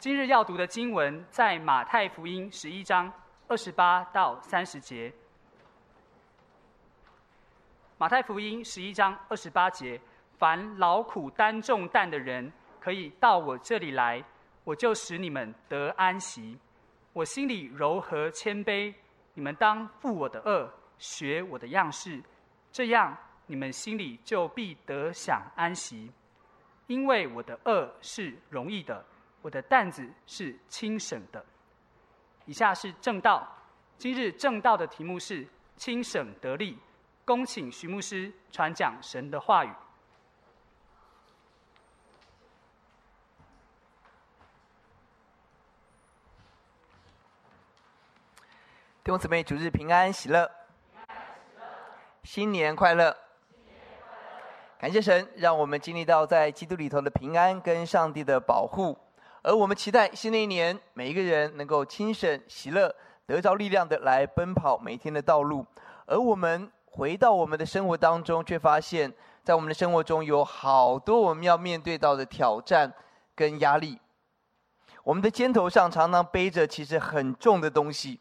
[0.00, 3.12] 今日要读的经文在马太福音十一章
[3.46, 5.12] 二十八到三十节。
[7.98, 10.00] 马太福音十一章二十八节：
[10.38, 12.50] 凡劳苦担重担的人，
[12.80, 14.24] 可以到我这里来，
[14.64, 16.58] 我就使你们得安息。
[17.12, 18.94] 我心里柔和谦卑，
[19.34, 22.22] 你们当负我的轭，学我的样式，
[22.72, 23.14] 这样
[23.44, 26.10] 你们心里就必得享安息。
[26.86, 29.04] 因为我的轭是容易的。
[29.42, 31.44] 我的担子是轻省的。
[32.44, 33.46] 以下是正道，
[33.96, 36.78] 今日正道的题目是轻省得力。
[37.24, 39.70] 恭请徐牧师传讲神的话语。
[49.02, 50.50] 弟兄姊妹，主日平安喜乐，
[52.24, 53.16] 新年快乐。
[54.78, 58.96] 感谢神，让我们经历到在基督里头的平安跟上帝的保护。
[59.42, 62.94] 而我们期待新的一年，每一个人能够轻省喜乐，
[63.26, 65.64] 得着力量的来奔跑每天的道路。
[66.06, 69.10] 而我们回到我们的生活当中，却发现，
[69.42, 72.92] 在我们的生活中有好多我们要面对到的挑战
[73.34, 73.98] 跟压力。
[75.02, 78.20] 我们的肩头上常常背着其实很重的东西，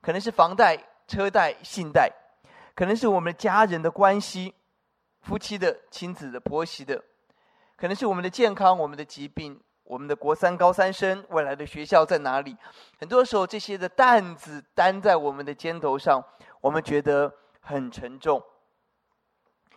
[0.00, 0.78] 可能是房贷、
[1.08, 2.08] 车贷、信贷，
[2.76, 4.54] 可能是我们的家人的关系，
[5.22, 7.02] 夫妻的、亲子的、婆媳的，
[7.76, 9.60] 可能是我们的健康、我们的疾病。
[9.92, 12.56] 我们的国三、高三生未来的学校在哪里？
[12.98, 16.24] 很多时候，这些的担子担在我们的肩头上，
[16.62, 18.42] 我们觉得很沉重。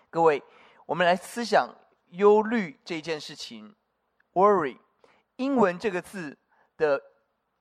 [0.09, 0.41] 各位，
[0.85, 1.67] 我们来思想
[2.11, 3.75] 忧虑这件事情。
[4.31, 4.77] Worry，
[5.35, 6.37] 英文这个字
[6.77, 7.01] 的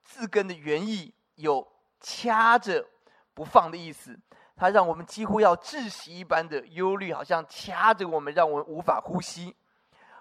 [0.05, 1.67] 字根的原意有
[1.99, 2.87] 掐着
[3.35, 4.17] 不放的意思，
[4.55, 9.57] 它让我们几乎要窒息一般的忧虑，好像掐着我们，让我们无法呼吸。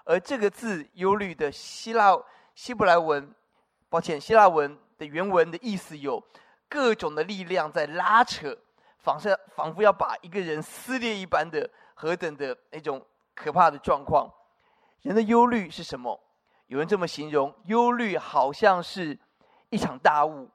[0.06, 2.14] 而这个字“忧虑”的希腊
[2.56, 3.34] 希伯来文，
[3.90, 6.22] 抱歉，希腊文的原文的意思有
[6.68, 8.58] 各种的力量在拉扯，
[9.00, 14.30] 仿似仿佛要把一个人撕裂一般的，何等的那种可怕的状况。
[15.02, 16.20] 人的忧虑是什么？
[16.68, 19.18] 有人这么形容：忧虑好像是
[19.70, 20.50] 一场大雾，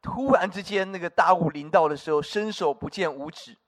[0.00, 3.58] 突然之间那个大雾临到的时候，伸手不见五指，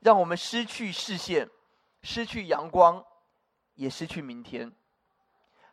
[0.00, 1.48] 让我们失去视线，
[2.02, 3.04] 失去阳光。
[3.78, 4.70] 也失去明天。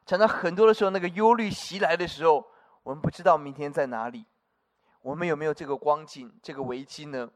[0.05, 2.45] 常常很多的时候，那个忧虑袭来的时候，
[2.83, 4.25] 我们不知道明天在哪里。
[5.01, 7.29] 我们有没有这个光景、这个危机呢？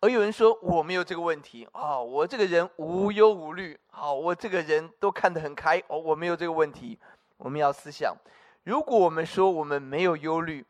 [0.00, 6.98] 而有人说我没有这个问题啊、我这个人无忧无虑，好、我这个人都看得很开哦，我没有这个问题。
[7.36, 8.16] 我们要思想，
[8.64, 10.66] 如果我们说我们没有忧虑，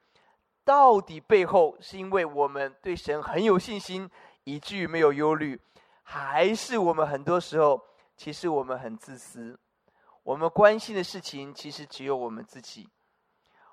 [0.64, 4.10] 到底背后是因为我们对神很有信心，
[4.44, 5.58] 以至于没有忧虑，
[6.02, 7.87] 还是我们很多时候？
[8.18, 9.56] 其实我们很自私，
[10.24, 12.88] 我们关心的事情其实只有我们自己。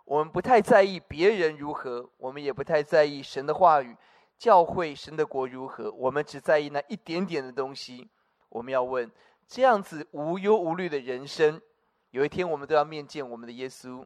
[0.05, 3.97] 我们不太在意别人如何，我们也不太在意神的话语、
[4.37, 5.91] 教会、神的国如何。
[5.91, 8.07] 我们只在意那一点点的东西。
[8.49, 9.11] 我们要问：
[9.47, 11.59] 这样子无忧无虑的人生，
[12.11, 14.05] 有一天我们都要面见我们的耶稣。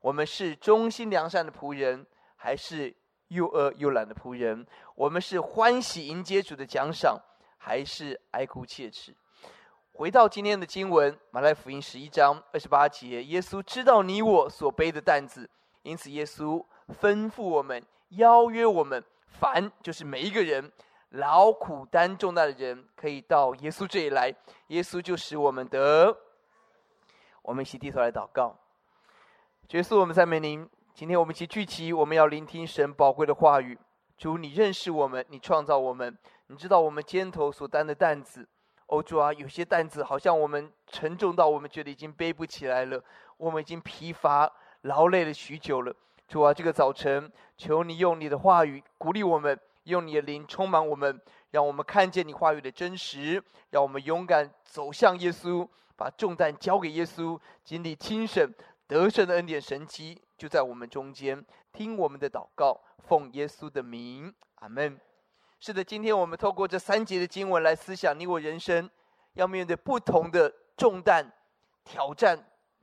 [0.00, 2.06] 我们是忠心良善的仆人，
[2.36, 2.94] 还是
[3.26, 4.64] 又饿又懒的仆人？
[4.94, 7.20] 我们是欢喜迎接主的奖赏，
[7.58, 9.16] 还是哀哭切齿？
[9.94, 15.48] 回到今天的经文，马太福音十一章二十八节，耶稣知道你我所背的担子，
[15.82, 16.64] 因此耶稣
[16.98, 20.72] 吩咐我们，邀约我们，凡就是每一个人
[21.10, 24.34] 劳苦担重担的人，可以到耶稣这里来，
[24.68, 26.16] 耶稣就使我们得。
[27.42, 28.58] 我们一起低头来祷告，
[29.72, 30.66] 耶稣，我们赞美您。
[30.94, 33.78] 今天我们一起聚集，我们要聆听神宝贵的话语。
[34.16, 36.16] 主，你认识我们，你创造我们，
[36.46, 38.48] 你知道我们肩头所担的担子。
[38.92, 43.02] 哦，主啊，有些担子好像我们沉重到我们觉得已经背不起来了，
[43.38, 45.96] 我们已经疲乏劳累了许久了。
[46.28, 51.18] 主啊，这个早晨，求你用你的话语鼓励我们，用你的灵充满我们，
[51.52, 55.66] 让我们看见你话语的真实，让我们勇敢走向耶稣，
[55.96, 58.52] 把重担交给耶稣，经历轻省
[58.86, 61.42] 得胜的恩典神迹就在我们中间。
[61.72, 65.00] 听我们的祷告，奉耶稣的名，阿门。
[65.64, 68.90] 是的，今天我们透过这三节的经文来思想，你我人生
[69.34, 71.24] 要面对不同的重担、
[71.84, 72.36] 挑战、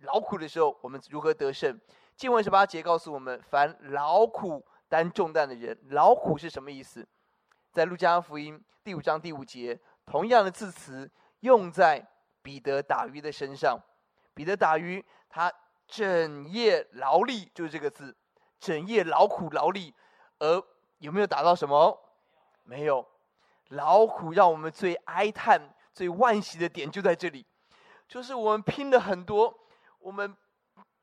[0.03, 1.77] 劳苦的时候，我们如何得胜？
[2.15, 7.05] 经文十八节告诉我们：凡劳苦担重担的人，劳苦是什么意思？
[7.73, 11.11] 在路加福音第五章第五节，同样的字词
[11.41, 12.01] 用在
[12.41, 13.77] 彼得打鱼的身上。
[14.33, 15.51] 彼得打鱼，他
[15.85, 18.15] 整夜劳力，就是这个字，
[18.57, 19.93] 整夜劳苦劳力，
[20.37, 20.63] 而
[20.99, 22.05] 有没有打到什么？
[22.69, 23.03] 没有，
[23.69, 25.59] 劳苦让我们最哀叹、
[25.91, 27.43] 最惋惜的点就在这里，
[28.07, 29.51] 就是我们拼了很多，
[29.97, 30.37] 我们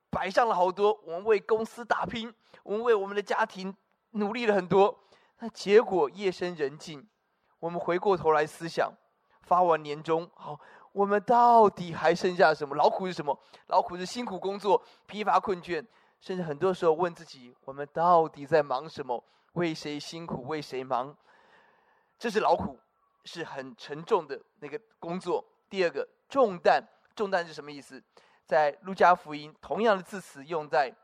[0.09, 2.33] 摆上了好多，我们为公司打拼，
[2.63, 3.77] 我们为我们的家庭
[4.11, 4.97] 努力了很多。
[5.41, 7.05] 那结果夜深人静，
[7.59, 8.93] 我们回过头来思想，
[9.43, 10.57] 发完年终，好，
[10.93, 12.77] 我们到底还剩下什么？
[12.77, 13.37] 劳苦是什么？
[13.67, 15.85] 劳苦是辛苦工作，疲乏困倦，
[16.21, 19.25] 甚至很多时候问自己，我们到底在忙什么？
[19.55, 20.45] 为谁辛苦？
[20.47, 21.17] 为谁忙？
[22.19, 22.79] 这是劳苦，
[23.25, 25.45] 是很沉重的那个工作。
[25.69, 26.83] 第二个重担，
[27.15, 28.03] 重担是什么意思？
[28.45, 30.95] 在路加福音，同样的字词用在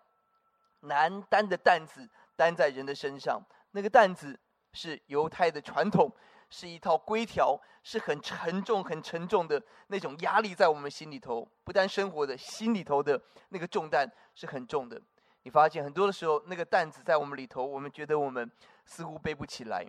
[0.81, 3.43] 难担的担子，担在人的身上。
[3.73, 4.38] 那个担子
[4.73, 6.11] 是犹太的传统，
[6.49, 11.47] 是一套规条，是很沉重、很沉重的那种压力在我们心里头。
[11.65, 15.00] 不但生活的心里头的那个重担是很重的。
[15.43, 18.49] 你发现很多的时候，那个担子在我们里头，我们觉得我们
[18.85, 19.85] 似乎背不起来。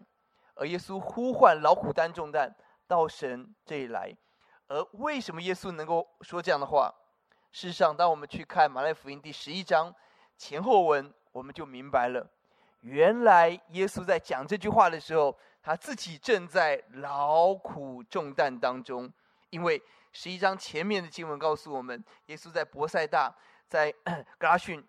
[0.55, 2.53] 而耶稣呼唤劳苦担重担
[2.87, 4.15] 到神这里来。
[4.67, 6.93] 而为什么耶稣能够说这样的话？
[7.51, 9.93] 事实上，当我们去看马太福音第十一章
[10.37, 12.27] 前后文，我们就明白了。
[12.81, 19.11] 原来耶稣在讲这句话的时候，他自己正在劳苦重担当中。
[19.51, 19.79] 因为
[20.11, 23.33] 十一章前面的经文告诉我们，耶稣在伯赛大、
[23.67, 23.91] 在
[24.39, 24.83] 格拉逊、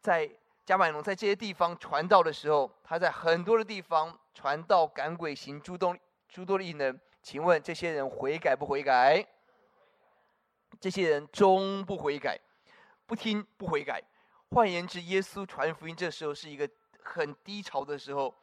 [0.00, 0.30] 在
[0.66, 5.96] 加百农，在这些地方传道的时候，他在很多的地方传道、赶鬼、行诸多
[6.28, 7.00] 诸多的异能。
[7.22, 9.24] 请问这些人悔改不悔改？
[10.80, 12.38] 这些人终不悔改，
[13.06, 14.02] 不听不悔改。
[14.50, 16.68] 换言之，耶稣传福音这时候是一个。
[17.08, 18.34] 很低潮的时候，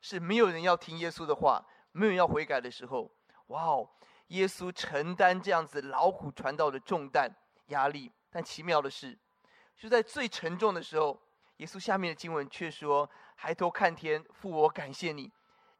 [0.00, 3.10] 是没有人要听耶稣的话，没有人要悔改的时候。
[3.48, 3.90] 哇哦，
[4.28, 7.28] 耶稣承担这样子劳苦传道的重担
[7.66, 8.12] 压力。
[8.30, 9.18] 但奇妙的是，
[9.76, 11.20] 就在最沉重的时候，
[11.62, 15.30] 耶稣下面的经文却说：“抬头看天，父，我感谢你，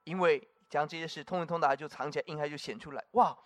[0.04, 0.40] 因为
[0.70, 3.36] 将这些事通一通达就藏起来，应该就显出来。”哇，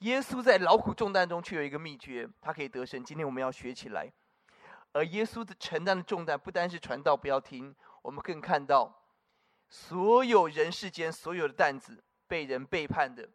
[0.00, 3.02] 耶稣在劳苦重担中却有一个秘诀，他可以得胜。
[3.02, 4.06] 今天我们要学起来。
[4.92, 7.74] 而耶稣的承担的重担，不单是传道不要听。
[8.02, 8.94] 我们更看到，
[9.70, 13.26] 所有人世间所有的担子，被人背叛的、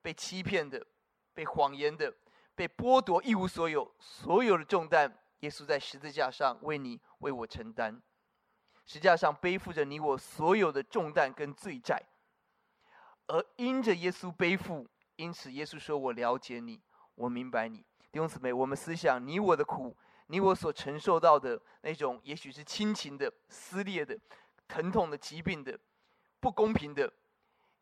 [0.00, 0.84] 被欺骗的、
[1.32, 2.12] 被谎言的、
[2.56, 8.00] 被剥夺一无所有，所有的重担，耶稣在十字架上为你为我承担，
[8.86, 12.02] 十字架上背负着你我所有的重担跟罪债，
[13.26, 16.80] 而因着耶稣背负，因此耶稣说：“我了解你，
[17.14, 17.78] 我明白你。”
[18.12, 19.96] 弟兄姊妹，我们思想你我的苦。
[20.28, 24.18] 你我所承受到的那种，也许是亲情的撕裂的、
[24.66, 25.78] 疼痛的、疾病的、
[26.40, 27.12] 不公平的，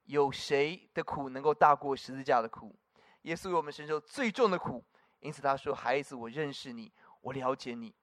[0.04, 2.74] 有谁的苦能够大过十字架的苦？
[3.22, 4.84] 耶稣为我们承受最重的苦，
[5.20, 6.90] 因此他说：“孩子，我认识你，
[7.20, 7.94] 我了解你，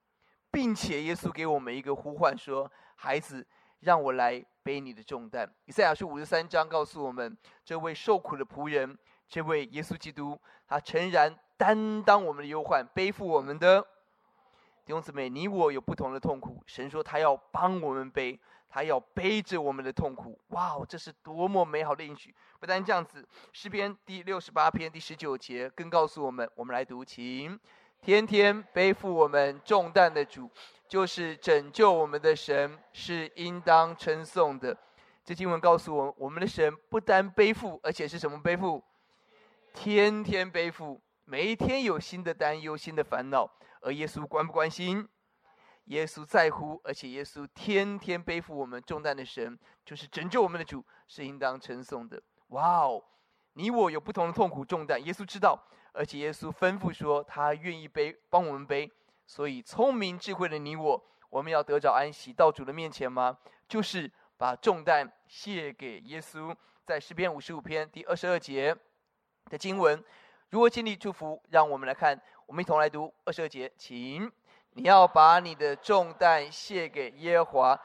[0.50, 3.46] 并且耶稣给我们一个呼唤，说：孩子，
[3.80, 8.96] 让我来背你的重担。”以赛亚书五十三章告诉我们，这位受苦的仆人，
[9.28, 13.80] 这位耶稣基督，他诚然担当我们的忧患，背负我们的。
[14.84, 18.40] 弟兄姊妹，你我有不同的痛苦，神说他要帮我们背，
[18.70, 20.40] 他要背着我们的痛苦。
[20.48, 22.34] 哇，这是多么美好的应许！
[22.58, 27.60] 不但这样子，诗篇第六十八篇第十九节更告诉我们，我们来读，请
[28.00, 30.50] 天天背负我们重担的主，
[30.88, 34.76] 就是拯救我们的神，是应当称颂的。
[35.24, 38.82] 这经文告诉我们，我们的神不单背负，而且是什么背负？
[39.74, 43.50] 天天背负，每一天有新的担忧、新的烦恼。
[43.80, 45.06] 而耶稣关不关心？
[45.84, 52.20] 耶稣在乎，而且耶稣天天背负我们重担的神，就是拯救我们的主，是应当称颂的。
[52.48, 53.04] 哇哦！
[53.54, 55.58] 你我有不同的痛苦重担，耶稣知道，
[55.92, 58.90] 而且耶稣吩咐说，他愿意背，帮我们背。
[59.26, 63.36] 所以聪明智慧的你我，我们要得着安息，到主的面前吗？
[63.68, 66.54] 就是把重担卸给耶稣。
[66.86, 68.74] 在诗篇五十五篇第二十二节
[69.50, 70.02] 的经文，
[70.48, 71.42] 如何经历祝福？
[71.50, 72.18] 让我们来看。
[72.46, 74.32] 我们一同来读二十二节，请
[74.72, 77.80] 你要把你的重担卸给耶和华，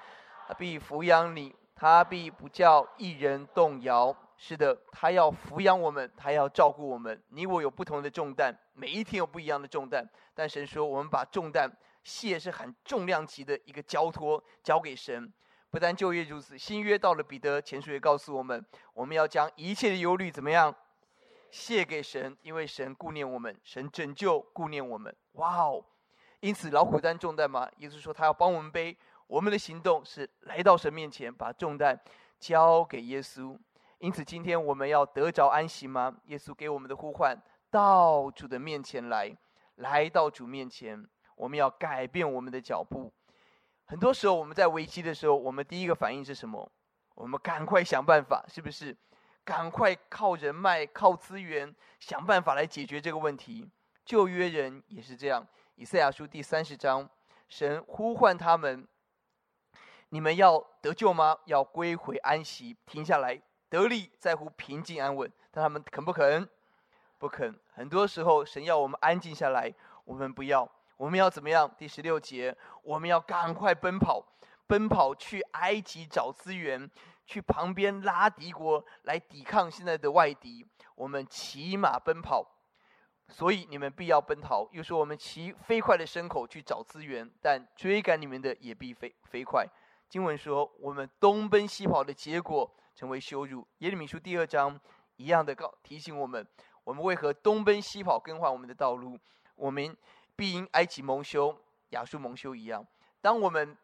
[0.48, 4.16] 他必抚养你，他必不叫一人动摇。
[4.46, 7.18] 是的，他要抚养我们，他要照顾我们。
[7.30, 10.06] 你我有不同的重担，每一天有不一样的重担。
[10.34, 11.72] 但神说，我们把重担
[12.04, 15.32] 卸是很重量级的一个交托，交给神。
[15.70, 18.62] 不但旧约如此，新约到了彼得前书也告诉我们，
[18.94, 20.76] 我们要将一切的忧虑怎么样？
[21.50, 25.16] 卸给神，因为神顾念我们，神拯救顾念我们。
[25.36, 25.86] 哇哦！
[26.42, 28.98] 因此老虎担重担嘛，耶稣说他要帮我们背。
[29.28, 31.98] 我们的行动是来到神面前，把重担
[32.42, 33.58] 交给耶稣。
[34.04, 36.14] 因此今天我们要得着安息吗？
[36.26, 37.42] 耶稣给我们的呼唤，
[37.72, 39.34] 到主的面前来，
[39.76, 41.08] 来到主面前，
[41.38, 43.14] 我们要改变我们的脚步。
[43.86, 46.70] 很多时候我们在危机的时候，我们第一个反应是什么？
[47.16, 48.94] 我们赶快想办法，是不是？
[49.46, 53.72] 赶快靠人脉、靠资源想办法来解决这个问题。
[54.04, 55.48] 旧约人也是这样。
[55.76, 57.10] 以赛亚书第三十章
[57.48, 58.86] 神呼唤他们
[60.12, 61.38] ：“你们要得救吗？
[61.46, 63.42] 要归回安息，停下来
[63.74, 66.48] 得力，在乎平静安稳。”但他们肯不肯？
[67.18, 67.60] 不肯。
[67.74, 69.74] 很多时候，神要我们安静下来，
[70.06, 70.70] 我们不要。
[70.98, 71.70] 我们要怎么样？
[71.76, 74.24] 第十六节，我们要赶快奔跑，
[74.68, 76.90] 奔跑去埃及找资源，
[77.26, 80.66] 去旁边拉敌国来抵抗现在的外敌。
[80.96, 82.46] 我们骑马奔跑，
[83.28, 84.70] 所以你们必要奔逃。
[84.72, 89.68] 又说我们骑飞快的牲口去找资源，但追赶你们的也必飞飞快。
[90.08, 93.68] 经文说，我们东奔西跑的结果成为羞辱。
[93.80, 94.80] 耶利米书第二章
[95.18, 96.48] 一样的告提醒我们，
[96.84, 99.20] 我们为何东奔西跑更换我们的道路？
[99.56, 99.96] 我们。
[100.36, 101.56] 必因埃及蒙羞，
[101.90, 102.84] 亚述蒙羞一样。
[103.22, 103.78] 当我们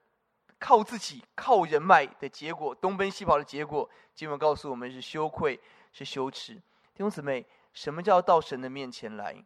[0.57, 5.59] 靠自己、靠人脉的结果，东奔西跑的结果，经文告诉我们是羞愧、
[5.93, 6.55] 是羞耻。
[6.55, 9.45] 弟兄姊妹，什么叫到神的面前来？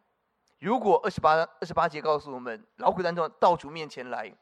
[0.60, 4.34] 如果二十八二十八节告诉我们，劳苦担重到主面前来，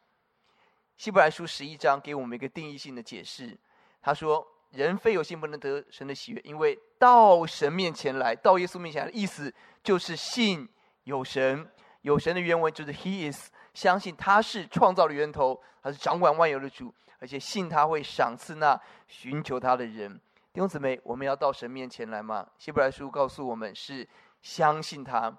[0.97, 3.59] 希伯来书十一章给我们一个定义性的解释。
[4.01, 10.69] 他说：人非有信不能得神的喜悦，因为到神面前来，到耶稣面前来的意思就是信
[11.05, 11.69] 有神。
[12.03, 18.77] 有神的原文就是 He is，相信他是创造的源头，他是掌管万有的主，而且信他会赏赐那
[19.07, 20.21] 寻求他的人。
[20.53, 22.45] 弟兄姊妹，我们要到神面前来吗？
[22.59, 24.09] 希伯来书告诉我们是
[24.41, 25.33] 相信他。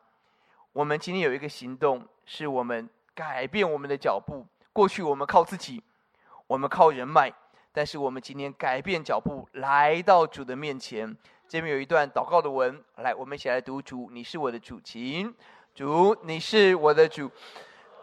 [0.71, 4.47] 我们今天有一个行动，是我们改变我们的脚步。
[4.71, 5.83] 过去我们靠自己，
[6.47, 7.29] 我们靠人脉，
[7.73, 11.17] 但是我们今天改变脚步，来到主的面前。
[11.47, 15.33] 这边有一段祷告的文，来，我们一起来读主，你是我的主，请。
[15.73, 17.29] 主，你是我的主，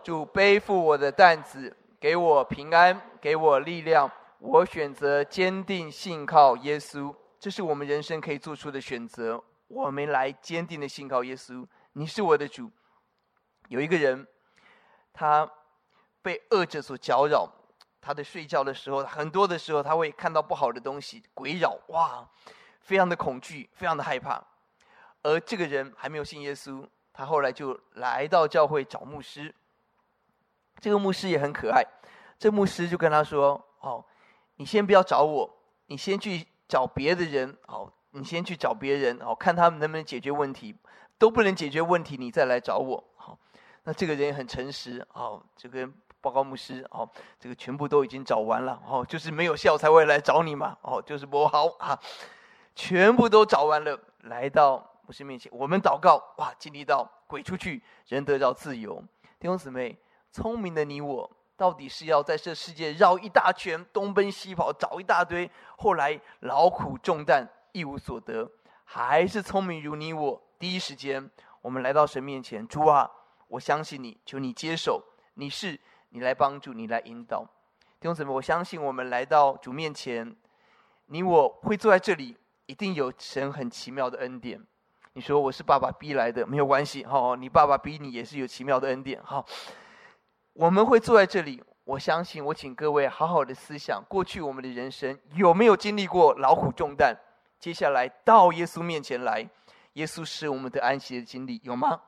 [0.03, 4.11] 主背负我的担子，给我平安，给我力量。
[4.41, 9.43] 我选择坚定信靠耶稣，这是我们人生可以做出的选择。
[9.69, 11.65] 我们来坚定的信靠耶稣。
[11.93, 12.71] 你是我的主。
[13.69, 14.27] 有一个人，
[15.13, 15.49] 他
[16.23, 17.49] 被恶者所搅扰，
[18.01, 22.29] 他在睡觉的时候，很多的时候他会看到不好的东西，鬼扰，哇，
[22.81, 24.43] 非常的恐惧，非常的害怕。
[25.23, 26.87] 而这个人还没有信耶稣。
[27.13, 29.55] 他后来就来到教会找牧师，
[30.79, 31.85] 这个牧师也很可爱。
[32.39, 34.03] 这牧师就跟他说：“哦，
[34.57, 37.55] 你先不要找我，你先去找别的人。
[37.67, 40.75] 哦，你先去找别人，哦，看他们能不能解决问题。
[41.19, 43.05] 都不能解决问题，你再来找我。
[43.17, 43.39] 好，
[43.85, 45.07] 那这个人也很诚实。
[45.13, 45.87] 哦，这个
[46.21, 47.09] 报告牧师，哦，
[47.39, 48.81] 这个全部都已经找完了。
[48.87, 50.77] 哦，就是没有效才会来找你嘛。
[50.83, 51.99] 哦，就是不好啊，
[52.75, 59.03] 全部都找完了，来到。”牧师面前，我们祷告，哇，经历到鬼出去，人得到自由。
[59.41, 59.99] 弟兄姊妹，
[60.31, 68.49] 聪明的你我，到底是要在这世界绕一大圈，东奔西跑，找一大堆，后来劳苦重担一无所得，
[68.85, 71.29] 还是聪明如你我，第一时间
[71.61, 73.11] 我们来到神面前，主啊，
[73.49, 75.03] 我相信你，求你接手，
[75.35, 75.77] 你是
[76.11, 77.43] 你来帮助，你来引导。
[77.99, 80.37] 弟兄姊妹，我相信我们来到主面前，
[81.07, 82.37] 你我会坐在这里，
[82.67, 84.65] 一定有神很奇妙的恩典。
[85.13, 87.05] 你说我是爸爸逼来的，没有关系。
[87.05, 89.23] 好，你爸爸逼你也是有奇妙的恩典。
[89.25, 89.45] 好，
[90.53, 91.63] 我们会坐在这里。
[91.85, 97.17] 我相信，我请各位好好的思想，过去我们的人生有没有经历过劳苦重担？
[97.59, 99.45] 接下来到耶稣面前来，
[99.95, 102.01] 耶稣是我们的安息的经历，有吗？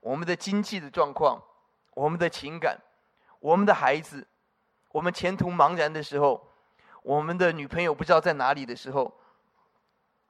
[0.00, 1.42] 我们的经济的状况，
[1.94, 2.78] 我们的情感，
[3.44, 4.26] 我们的孩子，
[4.90, 6.50] 我们前途茫然的时候，
[7.02, 9.20] 我们的女朋友不知道在哪里的时候。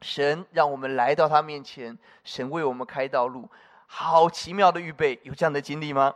[0.00, 3.48] 神让我们来到他面前，神为我们开道路，
[3.86, 6.12] 好奇妙的预备，有这样的经历吗？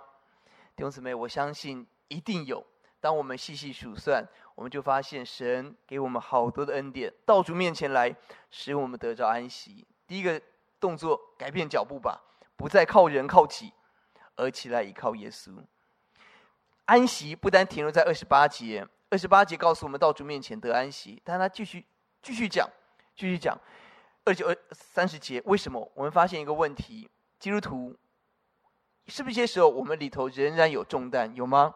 [0.75, 2.67] 弟兄姊妹，我相信一定有。
[3.01, 4.27] 当我们细细数算，
[4.57, 8.13] 我们就发现神给我们好多的恩典，到主面前来，
[8.51, 9.87] 使我们得着安息。
[10.05, 10.43] 第一个
[10.81, 12.21] 动作，改变脚步吧，
[12.57, 13.73] 不再靠人靠己，
[14.35, 15.63] 而起来依靠耶稣。
[16.89, 21.85] 安息不单停留在二十八节，二十八节告诉我们到主面前得安息，但他继续
[22.23, 22.67] 继续讲。
[23.15, 23.59] 继续讲，
[24.25, 27.11] 二九二三十节，为什么我们发现一个问题？
[27.39, 27.95] 基督徒
[29.07, 31.35] 是不是一些时候我们里头仍然有重担？
[31.35, 31.75] 有吗？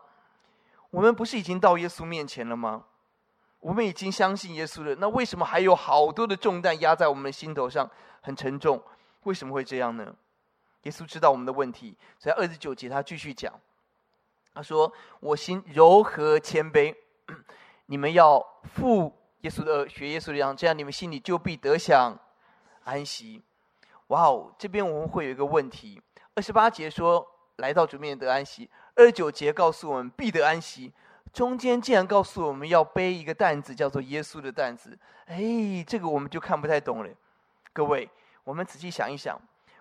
[0.90, 2.84] 我们不是已经到耶稣面前了吗？
[3.60, 7.90] 我们已经相信耶稣了，那为什么还有好多的重担压在我们的心头上，
[8.22, 8.82] 很沉重？
[9.24, 10.14] 为什么会这样呢？
[10.84, 13.52] 耶稣知道我们的问题，所以二十九节他继续讲，
[14.54, 16.94] 他说：“我心柔和谦卑，
[17.86, 18.44] 你们要
[18.74, 22.16] 负。”耶稣的学耶稣的样，这样你们心里就必得享
[22.84, 23.42] 安息。
[24.06, 26.00] 哇哦，这边我们会有一个问题：
[26.36, 30.92] 二十八节说来到主面得安息，二十九节告诉我们必得安息，
[31.32, 34.96] 中间竟然告诉我们要背一个担子，叫做耶稣的担子。
[35.26, 37.10] 哎，这个我们就看不太懂了。
[37.72, 38.08] 各位，
[38.44, 39.40] 我们仔细想一想，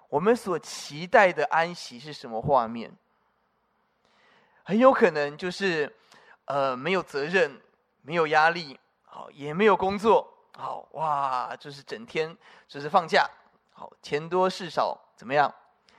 [0.09, 2.91] 我们所期待的安息是什么画面？
[4.63, 5.93] 很有可能就是
[6.45, 7.59] 呃没有责任、
[8.01, 12.35] 没有压力，好也没有工作，好哇，就是整天
[12.67, 13.29] 就是放假，
[13.73, 15.53] 好钱多事少，怎么样？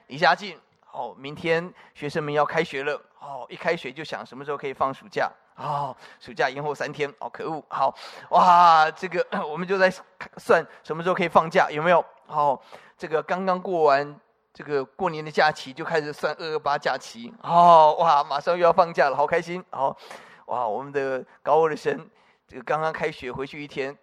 [0.07, 5.31] 离家近，好明天学生们要开学了，好一开学就想什么时候可以放暑假。
[5.57, 7.62] 哦，暑假延后三天，哦，可恶！
[7.69, 7.95] 好，
[8.31, 9.92] 哇，这个 我们就在
[10.38, 12.04] 算什么时候可以放假，有没有？
[12.26, 12.61] 好，
[12.97, 14.19] 这个刚刚过完
[14.52, 17.32] 这个过年的假期，就开始算二二八假期。
[17.42, 19.64] 哦，哇，马上又要放假了，好开心！
[19.71, 19.97] 好，
[20.47, 22.09] 哇，我们的高二的生，
[22.47, 23.97] 这个刚刚开学回去一天，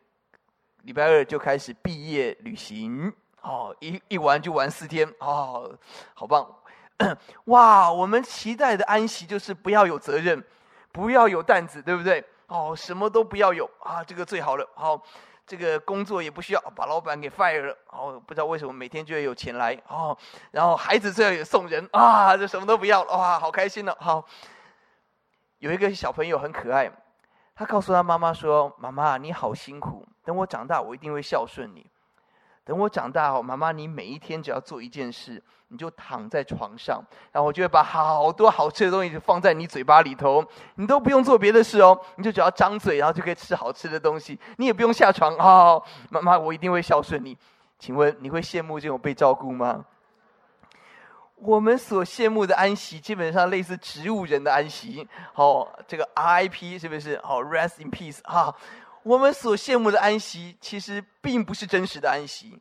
[0.84, 3.14] 礼拜二就开始毕业旅行。
[3.42, 5.72] 哦，一一玩就玩四天，哦，
[6.14, 6.56] 好棒！
[7.46, 10.44] 哇，我们期待的安息就是不要有责任。
[10.92, 12.26] 不要有担子，对不对？
[12.48, 14.68] 哦，什么都不要有啊，这个最好了。
[14.74, 15.00] 好、
[15.50, 17.76] 这个工作也不需要把老板给 fire 了。
[17.88, 19.76] 哦，不知道为什么每天就会有钱来。
[19.88, 20.16] 哦，
[20.52, 23.98] 然后孩子最后也送人啊，就什么都不要了，哇，好开心了。
[24.00, 24.24] 好，
[25.58, 26.92] 有一个小朋友很可爱，
[27.56, 31.90] 他告诉他妈妈说：“妈妈，你好辛苦，等我长大，我一定会孝顺你。
[32.70, 37.00] 等我长大后，妈妈，你每一天只要做一件事。”你就躺在床上，
[37.32, 45.80] 然后我就会把好多好吃的东西放在你嘴巴里头，你都不用做别的事哦，你就只要张嘴，然后就可以吃好吃的东西，你也不用下床哦。
[46.10, 47.38] 妈妈，我一定会孝顺你。
[47.78, 49.86] 请问你会羡慕这种被照顾吗？
[51.36, 55.08] 我们所羡慕的安息，基本上类似植物人的安息。
[55.34, 57.22] 好、哦，这个 RIP 是不是？
[57.24, 58.52] 好、哦，Rest in peace 啊。
[59.04, 62.60] 我们所羡慕的安息，其实并不是真实的安息。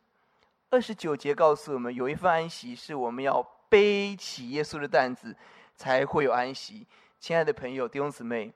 [0.70, 5.34] 二十九节告诉我们，有一份安息是我们要背起耶稣的担子，
[5.74, 6.86] 才会有安息。
[7.18, 8.52] 亲爱的朋友、弟兄姊妹，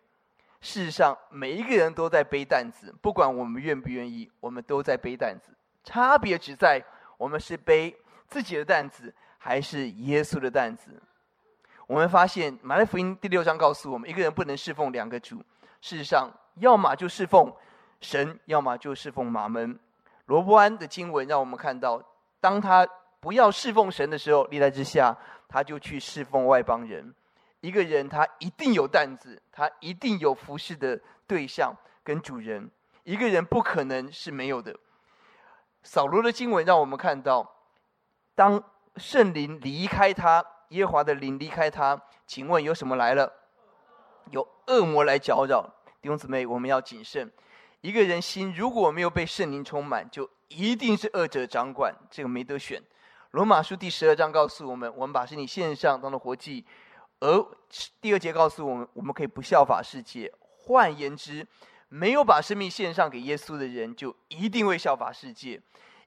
[0.61, 5.51] 事实上每一个人都在背担子，不管我们愿不愿意，我们都在背担子。
[5.83, 6.81] 差别只在
[7.19, 7.97] 我们是背
[8.29, 11.03] 自己的担子，还是耶稣的担子。
[11.89, 15.43] 我们发现马太福音第六章告诉我们，一个人不能侍奉两个主。
[15.81, 17.53] 事实上，要么就侍奉
[18.03, 19.79] 神，要么就侍奉马门。
[20.27, 22.03] 罗伯安的经文让我们看到，
[22.41, 22.87] 当他
[23.21, 25.17] 不要侍奉神的时候，历代之下，
[25.49, 27.15] 他就去侍奉外邦人。
[27.61, 32.71] 一个人他一定有担子，他一定有服侍的对象跟主人。
[33.05, 34.75] 一个人不可能是没有的。
[35.83, 37.55] 扫罗的经文让我们看到，
[38.35, 38.63] 当
[38.97, 43.33] 圣灵离开他，耶和华的灵离开他，请问有什么来了？
[44.31, 45.69] 有恶魔来搅扰。
[46.01, 47.31] 弟兄姊妹，我们要谨慎。
[47.83, 52.81] 一个人心如果没有被圣灵充满，就一定是恶者掌管，这个没得选。
[53.33, 56.65] 罗马书第十二章告诉我们，我们把身体献上当做活祭；
[57.19, 57.45] 而
[58.01, 60.33] 第二节告诉我们，我们可以不效法世界。
[60.41, 61.45] 换言之，
[61.89, 65.61] 没有把生命献上给耶稣的人，就一定会效法世界。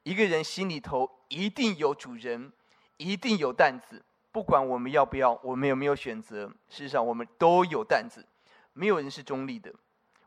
[0.03, 2.53] 一个人心里头一定有主人，
[2.95, 8.25] 一定有担子，不管我们要不要，我们有没有选择，事实上我们都有担子，
[8.71, 9.73] 没有人是中立的。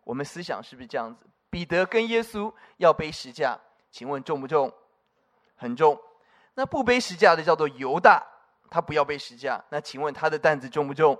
[0.04, 1.24] 我们思想是不是这样子？
[1.58, 3.58] 彼得跟耶稣要背十架，
[3.90, 4.72] 请问重不重？
[5.56, 6.00] 很重。
[6.54, 8.24] 那不背十架的叫做犹大，
[8.70, 9.60] 他不要背十架。
[9.68, 11.18] 那请问他的担子重不重？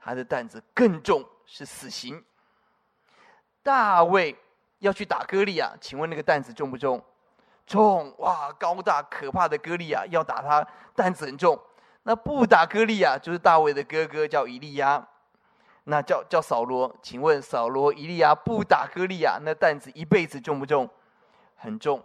[0.00, 2.24] 他的担子更重，是死刑。
[3.62, 4.34] 大卫
[4.78, 7.04] 要去打歌利亚，请问那个担子重不重？
[7.66, 8.14] 重。
[8.16, 11.60] 哇，高大可怕的歌利亚要打他，担子很重。
[12.04, 15.06] 那不打歌利亚，就是大卫的哥哥叫以利亚。
[15.88, 20.88] 那叫叫扫罗，请问扫罗、伊利亚不打歌利亚，那担子一辈子重不重？
[21.54, 22.02] 很重。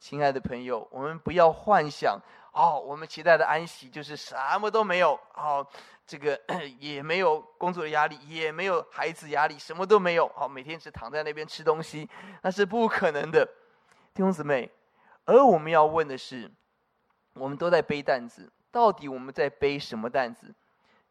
[0.00, 2.18] 亲爱的朋友，我们不要幻想
[2.52, 5.64] 哦，我们期待的安息就是什么都没有，哦，
[6.04, 6.40] 这个
[6.80, 12.08] 也没有工作的压力，也没有孩子压力，什么都没有，好，每天只躺在那边吃东西，
[12.42, 13.46] 那是不可能的，
[14.12, 14.68] 弟兄姊妹。
[15.26, 16.50] 而我们要问的是，
[17.34, 20.52] 我们都在背担子，到底我们在背什么担子？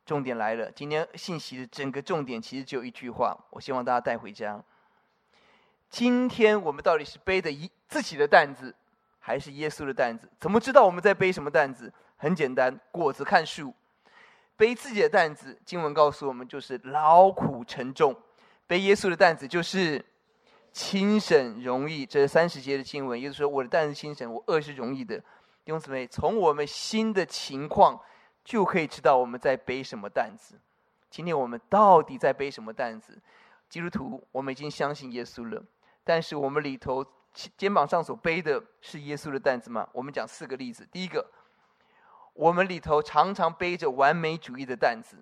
[0.09, 4.59] 重点来了，今天信息的整个重点其实只有一句话，我希望大家带回家。
[5.87, 8.73] 今天我们到底是背的一自己的担子，
[9.19, 10.27] 还是耶稣的担子？
[10.39, 11.93] 怎么知道我们在背什么担子？
[12.17, 13.23] 很简单，果子？
[13.23, 13.71] 看树。
[14.57, 18.11] 背自己的担子，经文告诉我们就是劳苦沉重；
[18.65, 19.47] 背耶稣的担子？
[19.47, 20.03] 就是
[20.73, 22.03] 轻省容易。
[22.03, 23.93] 这是三十节的经文，也就是说，我的担子？
[23.93, 25.19] 轻省，我轭是容易的。
[25.19, 28.01] 弟兄姊妹，从我们新的情况。
[28.43, 30.55] 就可以知道我们在背什么担子。
[31.09, 33.19] 今天我们到底在背什么担子？
[33.67, 35.63] 基督徒，我们已经相信耶稣了，
[36.03, 37.05] 但是我们里头
[37.55, 39.87] 肩膀上所背的是耶稣的担子吗？
[39.91, 40.87] 我们讲四个例子。
[40.91, 41.25] 第一个，
[42.33, 45.17] 我们里头常常背着完美主义的担子，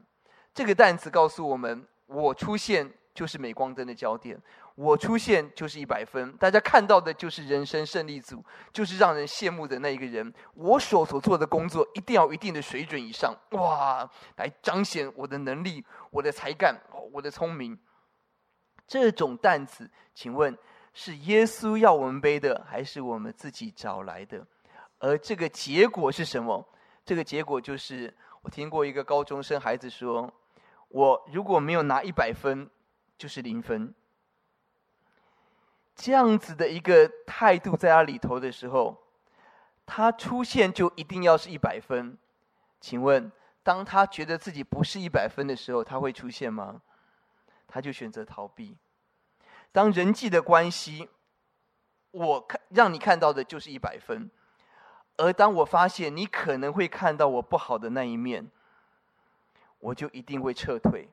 [0.53, 4.41] 这个担子告诉我们，我出现就是镁光灯的焦点，
[4.77, 10.31] 我出现就是一百分，大家看到的就是人生胜利组，就是让人羡慕的那一个人。
[10.53, 16.79] 我所所做的工作一定要一定的水准以上，哇，来彰显我的能力、我的才干、
[17.11, 17.75] 我的聪明。
[18.87, 20.55] 这种担子，请问
[20.93, 24.45] 是耶稣要我们背的，还是我们自己找来的？
[24.99, 26.63] 而这个结果是什么？
[27.03, 30.31] 这个结果就是，我听过一个高中生孩子说
[30.89, 32.69] ：“我如果没有拿一百分，
[33.17, 33.91] 就是零分。”
[35.97, 38.95] 这样子的一个态度在他里头的时候，
[39.83, 42.15] 他出现就一定要是一百分。
[42.79, 43.31] 请问，
[43.63, 46.81] 当他觉得自己不是一百分的时候，他会出现吗？
[47.67, 48.77] 他就选择逃避。
[49.71, 51.09] 当人际的关系，
[52.11, 54.29] 我看让你看到的就是一百分，
[55.17, 58.49] 而当我发现你可能会看到我不好的那一面，
[59.79, 61.09] 我就一定会撤退。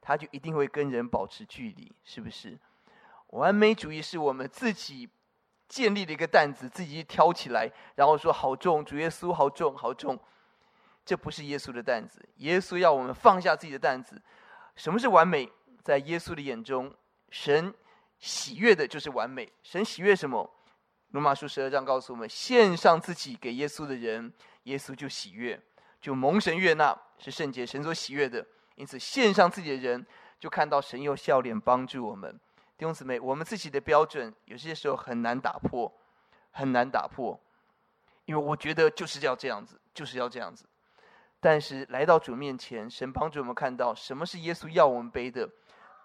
[0.00, 2.58] 他就一定会跟人保持距离，是不是？
[3.28, 5.08] 完美主义是我们自己
[5.68, 10.18] 建立的一个担子，自己挑起来，然后说好重，主耶稣好重好重。
[11.04, 14.20] 这不是耶稣的担子，耶稣要我们放下自己的担子。
[14.76, 15.50] 什么是完美？
[15.82, 16.94] 在耶稣的眼中，
[17.30, 17.72] 神
[18.18, 19.50] 喜悦的就是完美。
[19.62, 20.50] 神喜悦什么？
[21.12, 24.30] 罗马书十二章告诉我们：献上自己给耶稣的人，
[24.64, 25.58] 耶稣就喜悦，
[25.98, 28.46] 就蒙神悦纳，是圣洁，神所喜悦的。
[28.74, 30.06] 因此，献上自己的人，
[30.38, 32.38] 就看到神用笑脸帮助我们。
[32.78, 35.92] 弟兄姊妹，我们自己的标准有些时候很难打破，
[36.52, 37.38] 很难打破，
[38.24, 40.64] 因为我觉得就是要这样子，就是要这样子。
[41.40, 45.48] 但是来到主面前，神帮助我们看到什么是耶稣要我们背的，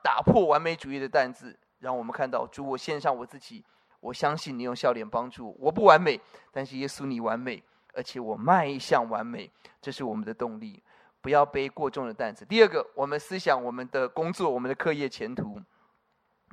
[0.01, 3.63] 打破完美主义的担子，让我们看到主，我献上我自己，
[3.99, 5.55] 我相信你用笑脸帮助我。
[5.59, 6.19] 我不完美，
[6.51, 10.81] 但是耶稣你完美，而且我迈向完美，这是我们的动力。
[11.21, 12.43] 不要背过重的担子。
[12.43, 15.61] 第二个，我们思想我们的工作，我们的课业前途。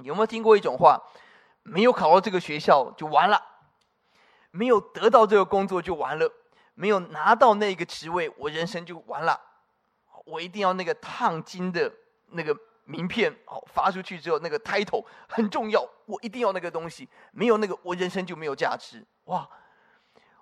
[0.05, 1.01] 有没有听过一种话？
[1.63, 3.41] 没有考到这个学校就完了，
[4.51, 6.31] 没有得到这个工作就完了，
[6.75, 9.39] 没有拿到那个职位，我人生就完了。
[10.25, 11.93] 我一定要那个烫金的
[12.29, 17.09] 那个名片，好发出去之后，那个 title 很重要，我一定要那个东西。
[17.33, 19.07] 没有那个，我人生就没有价值。
[19.25, 19.49] 哇！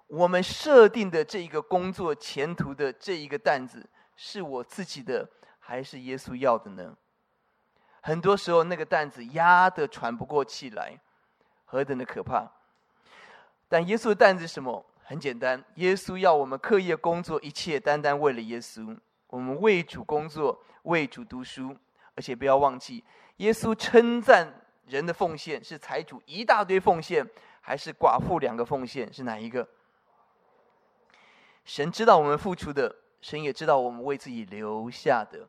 [0.07, 6.97] 我们设定的这一个工作前途的这一个担子，是我自己的，还是耶稣要的呢？
[8.09, 10.99] 很多时候，那个担子压得喘不过气来，
[11.67, 12.51] 何等的可怕！
[13.69, 14.83] 但耶稣的担子是什么？
[15.05, 18.97] 很简单，耶稣要我们课业、工作一切，单单为了耶稣。
[19.27, 21.77] 我们为主工作，为主读书，
[22.15, 23.05] 而且不要忘记，
[23.37, 24.55] 耶稣称赞
[24.87, 27.29] 人的奉献是财主一大堆奉献，
[27.61, 29.13] 还是寡妇两个奉献？
[29.13, 29.69] 是哪一个？
[31.67, 35.47] 神知道我们付出的，神也知道我们为自己留下的。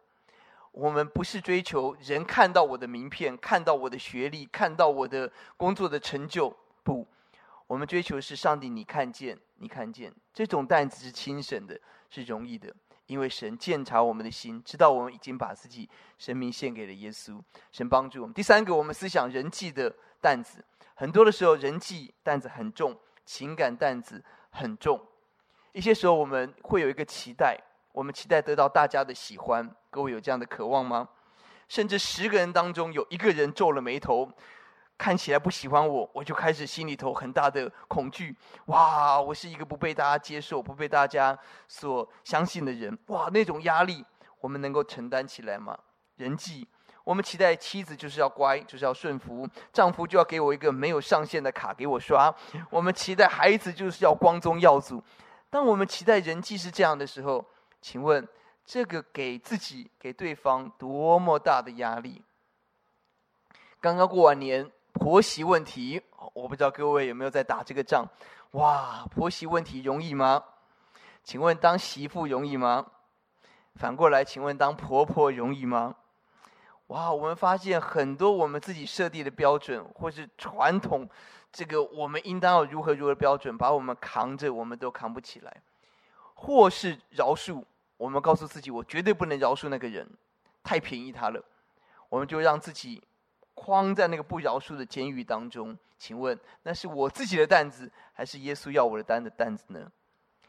[0.72, 6.56] 我们不是追求人看到我的名片，看到我的学历，看到我的工作的成就。
[6.84, 7.08] 不，
[7.68, 11.80] 我们追求是上帝，你看见，你看见这种担子是轻省的，
[12.10, 12.74] 是容易的，
[13.08, 17.42] 因为神鉴察我们的心，知道我们已经把自己生命献给了耶稣。
[17.72, 18.34] 神帮助我们。
[18.34, 20.64] 第三个，我们思想人际的担子，
[20.96, 25.04] 很多的时候人际担子很重，情感担子很重。
[25.72, 27.60] 一些时候我们会有一个期待。
[27.92, 31.08] 我们期待得到大家的喜欢，各位有这样的渴望吗？
[31.68, 34.28] 甚至十个人当中有一个人皱了眉头，
[34.98, 38.36] 看起来不喜欢我，我就开始心里头很大的恐惧。
[38.66, 42.98] 哇，我是一个不被大家接受、不被大家所相信的人。
[43.08, 44.04] 哇，那种压力，
[44.42, 45.78] 我们能够承担起来吗？
[46.16, 46.68] 人际，
[47.04, 52.34] 我们期待妻子就是要乖，就是要顺服；丈夫就要给我一个没有上限的卡给我刷。
[52.70, 55.04] 我们期待孩子就是要光宗耀祖。
[55.50, 57.46] 当我们期待人际是这样的时候，
[57.82, 58.28] 请问，
[58.66, 62.22] 这个给自己、给对方多么大的压力？
[63.80, 66.02] 刚刚过完年，婆媳问题，
[66.34, 68.06] 我不知道各位有没有在打这个仗？
[68.52, 70.44] 哇，婆媳问题容易吗？
[71.24, 72.86] 请问当媳妇容易吗？
[73.76, 75.96] 反过来，请问当婆婆容易吗？
[76.88, 81.08] 哇，我们发现很多我们自己设定的标准，或是传统，
[81.52, 85.62] 这个我们应当要如何如何标准，把我们扛着，我们都扛不起来。
[86.34, 87.64] 或是饶恕，
[88.00, 90.10] 我们告诉自己，我绝对不能饶恕那个人，
[90.64, 91.44] 太便宜他了。
[92.08, 93.04] 我们就让自己
[93.54, 95.78] 框在那个不饶恕的监狱当中。
[95.98, 99.92] 请问，那是我自己的担子，还是耶稣要我的担的担子呢？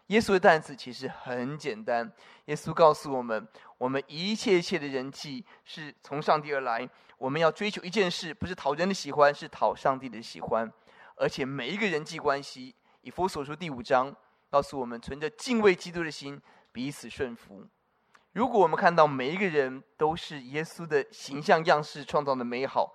[0.06, 2.08] 耶稣的担子其实很简单。
[2.44, 6.88] 耶稣告诉我们，我们一切一切的人际是从上帝而来。
[7.18, 10.72] 我们要追求一件事，不是讨人的喜欢，是讨上帝的喜欢。
[11.16, 14.14] 而且每一个人际关系，以弗所书第五章。
[14.50, 16.40] 告诉我们，存着敬畏基督的心，
[16.72, 17.66] 彼此顺服。
[18.33, 22.94] 如果我们看到每一个人都是耶稣的形象样式创造的美好，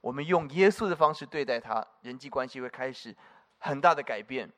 [0.00, 3.16] 我们用耶稣的方式对待他，人际关系会开始
[3.58, 4.52] 很大的改变。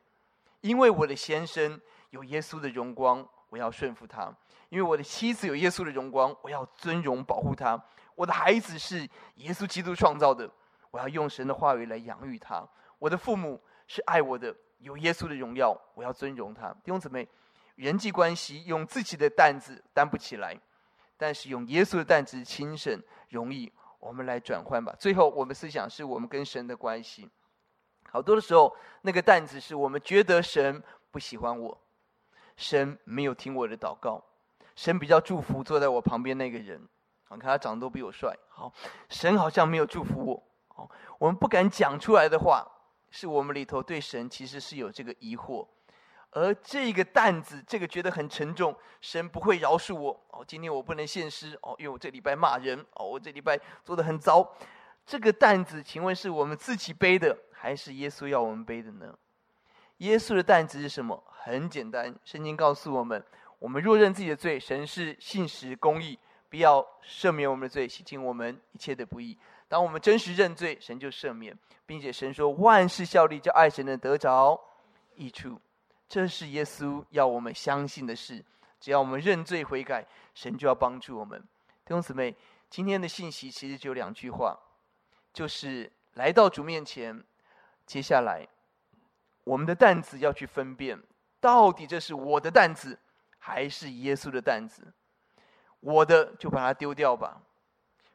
[0.62, 4.30] 因为我的先生有耶稣的荣光，我要顺服他；
[4.68, 7.78] 因为我的妻子有耶稣的荣光，我要尊荣保护他；
[8.14, 10.50] 我的孩子是耶稣基督创造的，
[10.90, 16.68] 我要用神的话语来养育他；我的父母是爱我的，有耶稣的荣耀，我要尊荣他。
[16.84, 17.26] 弟兄姊妹，
[17.80, 20.54] 人际关系用自己的担子担不起来，
[21.16, 23.72] 但是用耶稣的担子轻省容易。
[23.98, 24.94] 我们来转换吧。
[24.98, 27.26] 最后，我们思想是我们跟神的关系。
[28.10, 31.80] 好多的时候，那个担子是我们觉得神不喜欢我，
[32.54, 34.22] 神没有听我的祷告，
[34.76, 36.86] 神比较祝福坐在我旁边那个人。
[37.30, 38.36] 你看他长得都比我帅。
[38.50, 38.70] 好，
[39.08, 40.42] 神好像没有祝福我。
[40.68, 42.66] 好，我们不敢讲出来的话，
[43.10, 45.66] 是我们里头对神其实是有这个疑惑。
[46.32, 50.44] 而这个担子，这个觉得很沉重，神不会饶恕我哦。
[50.46, 54.56] 今天我不能献诗哦，因为我这礼拜骂人哦，我这礼拜做的很糟。
[55.04, 59.18] 这个担子，请问是我们自己背的，还是耶稣要我们背的呢？
[59.98, 61.20] 耶稣的担子是什么？
[61.26, 63.24] 很简单，圣经告诉我们：
[63.58, 66.16] 我们若认自己的罪，神是信实公义，
[66.48, 69.36] 必要赦免我们的罪，洗净我们一切的不义。
[69.66, 74.60] 当我们真实认罪，神就赦免，并且神说：万事效力，叫爱神的得着
[75.16, 75.60] 益处。
[76.10, 78.44] 这是耶稣要我们相信的事。
[78.80, 81.40] 只要我们认罪悔改，神就要帮助我们。
[81.84, 82.34] 弟兄姊妹，
[82.68, 84.58] 今天的信息其实就两句话，
[85.32, 87.22] 就是来到主面前，
[87.86, 88.44] 接下来
[89.44, 91.00] 我们的担子要去分辨，
[91.38, 92.98] 到底这是我的担子，
[93.38, 94.92] 还是耶稣的担子？
[95.78, 97.40] 我的就把它丢掉吧，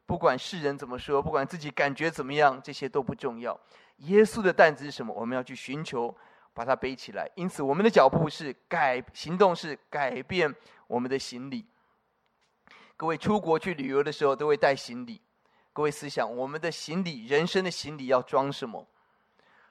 [0.06, 3.58] 不管世人怎么说，不管自己感觉怎么样，这些都不重要。
[4.00, 5.14] 耶稣的担子是什么？
[5.14, 6.14] 我们要去寻求。
[6.56, 10.56] 把它背起来，因此我们的脚步是改，行动是改变
[10.88, 11.68] 我们的行李。
[12.96, 15.22] 各位出国去旅游的时候都会带行李，
[15.74, 18.88] 各位思想我们的行李，人生的行李要装什么？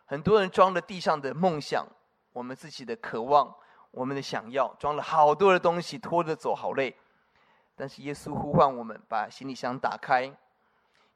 [0.05, 1.87] 很多人装了地上的梦想，
[2.35, 3.57] 我们自己的渴望，
[3.91, 6.95] 我们的想要，装了好多的东西拖着走，好累。
[7.75, 10.25] 但是耶稣呼唤我们把行李箱打开，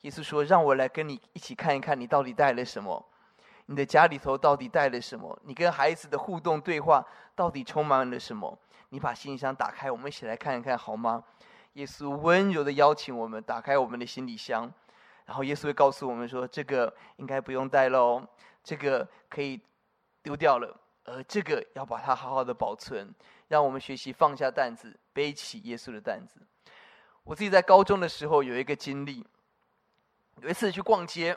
[0.00, 3.06] 耶稣说：“让我来跟你一起看一看，你到底带了什么。”
[3.70, 5.38] 你的家里头到底带了什么？
[5.44, 8.58] 你跟孩子的互动对话到底充满了什么？
[8.88, 11.22] 你把行李箱打开，我们一起来看一看好吗？
[11.74, 14.72] 耶稣温柔的邀请我们打开我们的行李箱，
[15.26, 18.26] 然后耶稣会告诉我们说：“这个应该不用带喽，
[18.64, 19.60] 这个可以
[20.22, 23.14] 丢掉了，而这个要把它好好的保存。”
[23.48, 26.40] 让我们学习放下担子，背起耶稣的担子。
[27.22, 29.22] 我自己在高中的时候有一个经历，
[30.40, 31.36] 有一次去逛街，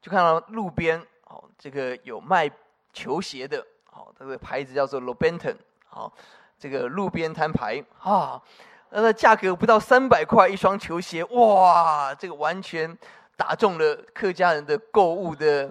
[0.00, 1.00] 就看到路边。
[1.30, 2.50] 好，这个有卖
[2.90, 5.54] 球鞋的，好，这个牌子叫做 Lobenton，
[5.86, 6.10] 好，
[6.58, 8.42] 这个路边摊牌啊，
[8.88, 12.96] 那价格不到三百块一双球鞋，哇，这个完全
[13.36, 15.70] 打中了客家人的购物的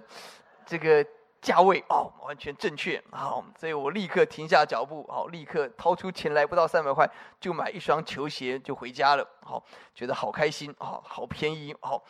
[0.63, 1.04] 这个
[1.41, 9.63] 价位哦，完全正确，好，所以我立刻停下脚步，好，立刻掏出钱来，不到三百块就买一双球鞋就回家了，好，
[9.96, 12.04] 觉得好开心啊，好便宜，好，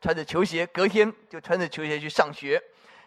[0.00, 2.58] 穿着球鞋，隔天就穿着球鞋去上学。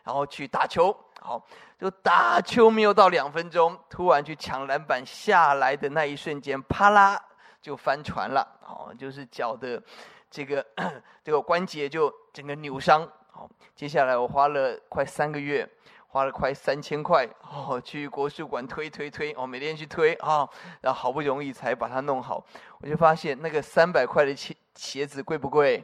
[0.07, 1.45] 然后去打球，好，
[1.77, 7.21] 就打球没有到两分钟，突然去抢篮板下来的那一瞬间，啪啦
[7.61, 9.83] 就翻船了，哦，就是脚的
[10.31, 10.65] 这个
[11.21, 15.69] 这个关节就整个扭伤，好，接下来我花了快三个月，
[16.07, 20.47] 花了快三千块，哦，去国术馆推推推，哦，每天去推啊，
[20.79, 22.41] 然后好不容易才把它弄好，
[22.79, 25.83] 我就发现那个三百块的鞋鞋子贵不贵？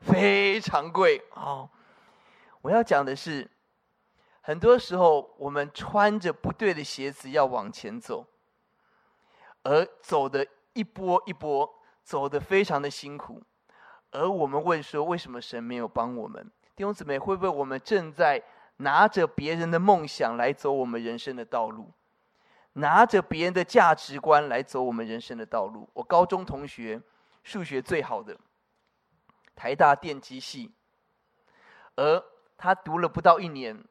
[0.00, 1.70] 非常贵，哦。
[2.62, 3.48] 我要讲的是，
[4.40, 8.26] 很多时候我们穿着不对的鞋子要往前走，
[9.62, 11.68] 而走的一波一波，
[12.02, 13.42] 走的非常的辛苦，
[14.10, 16.50] 而我们问说，为什么神没有帮我们？
[16.74, 18.42] 弟兄姊妹，会不会我们正在
[18.78, 21.92] 拿着别人的梦想来走我们人生的道路，
[22.74, 25.88] 拿着别人的价值观来走我们人生的道路？
[25.92, 27.02] 我高中同学
[27.42, 28.38] 数学最好的，
[29.56, 30.72] 台大电机系，
[31.96, 32.24] 而
[32.58, 33.82] 他读了不到一年，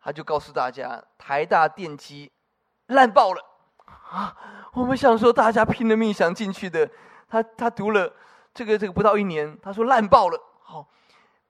[0.00, 2.32] 他就告诉大家，台大电机
[2.86, 3.44] 烂爆了
[4.10, 4.34] 啊！
[4.72, 6.90] 我们想说，大家拼了命想进去的，
[7.28, 8.10] 他他读了
[8.54, 10.40] 这个这个不到一年，他说烂爆了。
[10.62, 10.88] 好，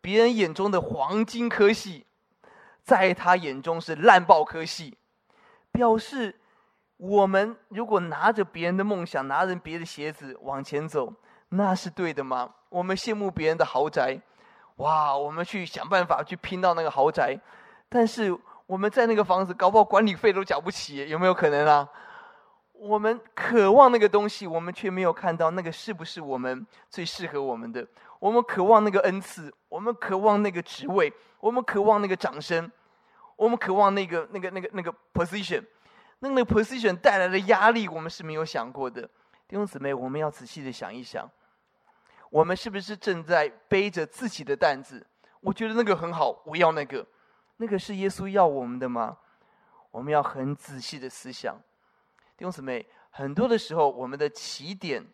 [0.00, 2.04] 别人眼中的黄金科系，
[2.82, 4.98] 在他眼中是烂爆科系，
[5.70, 6.40] 表示
[6.96, 11.14] 我们如果拿着别人的梦想，拿着别的鞋子往前走，
[11.50, 12.54] 那是对的吗？
[12.70, 14.20] 我们羡慕别人的豪宅。
[14.80, 15.16] 哇！
[15.16, 17.38] 我们去想办法去拼到那个豪宅，
[17.88, 21.88] 但是我们在那个房子搞不好管理费都缴不起，有没有可能啊？
[22.72, 27.86] 我们渴望那个东西，我们却没有看到那个是不是我们最适合我们的。
[28.18, 32.70] 我们渴望那个恩赐，我们渴望那个职位，我们渴望那个掌声，
[33.36, 35.62] 我们渴望那个那个那个那个 position，
[36.20, 39.02] 那个 position 带来的压力，我们是没有想过的。
[39.46, 41.30] 弟兄姊妹，我们要仔细的想一想，
[42.30, 45.06] 我们是不是正在背着自己的担子？
[45.40, 47.06] 我觉得那个很好，我要那个，
[47.58, 49.18] 那个是耶稣要我们的吗？
[49.90, 51.60] 我们要很仔细的思想。
[52.36, 55.04] 弟兄姊妹，很多的时候，我们的起点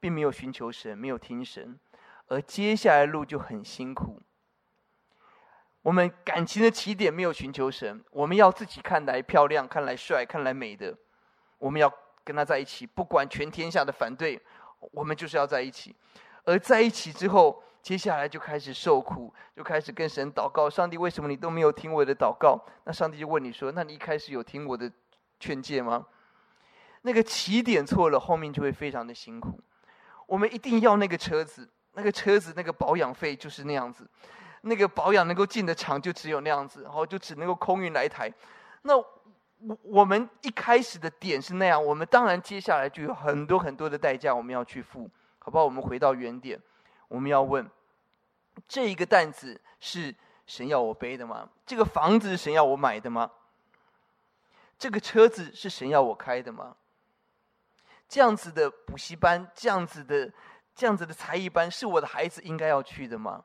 [0.00, 1.78] 并没有寻求神，没有听神，
[2.26, 4.20] 而接下来路就很辛苦。
[5.82, 10.92] 我们感情的起点没有寻求神，我们要自己看来漂亮、看来帅、看来美的，
[11.58, 11.92] 我们要
[12.24, 14.42] 跟他在一起，不管全天下的反对，
[14.80, 15.94] 我们就是要在一起。
[16.44, 22.60] 而在一起之后，接下来就开始受苦，就开始跟神祷告：上帝，为什么你都没有听我的祷告？
[22.84, 24.90] 那上帝就问你说：那你一开始有听我的
[25.40, 26.06] 劝诫吗？
[27.02, 29.60] 那个起点错了，后面就会非常的辛苦。
[30.26, 34.08] 我们一定要那个车子，那个车子那个保养费就是那样子，
[34.62, 38.32] 那个保养能够进的厂就只有那样子，然后就只能够空运来台。
[38.82, 38.94] 那
[39.58, 45.64] 我我们一开始的点是那样，我们当然接下来就有很多很多的代价我们要去付，好不好？
[45.64, 46.60] 我们回到原点，
[47.08, 47.68] 我们要问：
[48.68, 50.14] 这一个担子是
[50.46, 51.48] 神要我背的吗？
[51.64, 53.30] 这个房子是神要我买的吗？
[54.78, 56.76] 这个车子是神要我开的吗？
[58.08, 60.30] 这样子的补习班，这样子的、
[60.74, 63.42] 这样子的才艺班，是我的孩子应该要去的吗？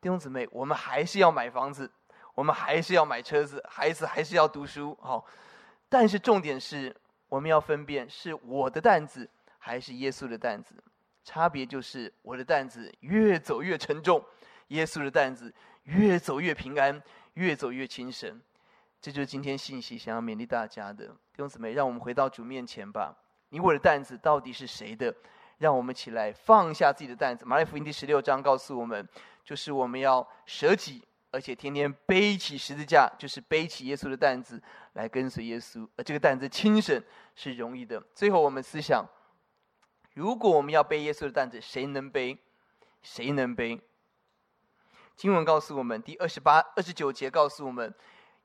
[0.00, 1.88] 弟兄姊妹，我们还是要买房子，
[2.34, 5.24] 我们还是要买车子，孩子还是要读书，好。
[5.88, 6.94] 但是重点是，
[7.28, 10.74] 我们要分辨是我的担子还是耶稣的担子。
[11.24, 14.24] 差别就是，我的担子越走越沉重，
[14.68, 17.00] 耶稣的担子越走越平安，
[17.34, 18.40] 越走越轻省。
[19.00, 21.06] 这就是今天信息想要勉励大家的。
[21.06, 23.14] 弟兄姊妹，让我们回到主面前吧。
[23.50, 25.14] 你我的担子到底是谁的？
[25.58, 27.44] 让我们起来放下自己的担子。
[27.44, 29.06] 马太福音第十六章告诉我们，
[29.44, 35.88] 就是我们要舍己，而且天天背起十字架，就是背起耶稣的担子来跟随耶稣。
[35.96, 37.02] 而这个担子轻省
[37.34, 38.00] 是容易的。
[38.14, 39.04] 最后我们思想，
[40.14, 42.38] 如果我们要背耶稣的担子，谁能背？
[43.02, 43.80] 谁能背？
[45.16, 47.92] 经文告诉我们，第二十八、二十九节告诉我们，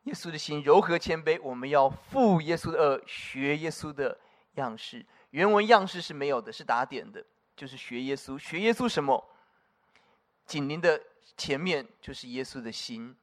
[0.06, 4.17] 耶稣的心柔和谦卑，我们要负耶稣的轭，学耶稣的。
[4.58, 7.23] 样式，原文样式是没有的，是打点的，
[7.56, 8.39] 就是学耶稣。
[8.39, 9.23] 学耶稣什么？
[10.47, 11.00] 紧邻的
[11.38, 13.15] 前面就是耶稣的心。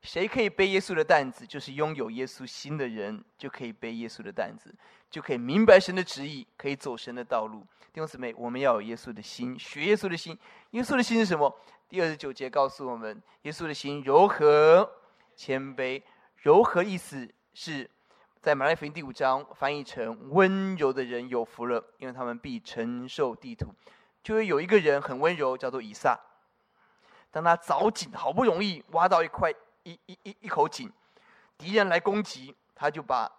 [0.00, 1.44] 谁可以背耶稣的担子？
[1.44, 4.72] 就是拥有耶稣心的人，就可以背耶稣的担子，
[5.10, 7.66] 就可以明白神的旨意，可以走神的道路。
[7.92, 10.38] 弟兄姊妹，我们要有耶稣的心，学耶稣的心。
[10.70, 11.52] 耶稣的心是什么？
[11.88, 14.88] 第二十九节告诉我们，耶稣的心柔和、
[15.34, 16.00] 谦卑。
[16.36, 17.90] 柔和意思是。
[18.40, 23.74] 在马太福音第五章翻译成“温柔的人有福了，因为他们必承受地土。”
[24.22, 26.16] 就会有一个人很温柔，叫做以撒。
[27.30, 29.50] 当他凿井，好不容易挖到一块
[29.82, 30.90] 一一一一口井，
[31.56, 33.30] 敌人来攻击，他就把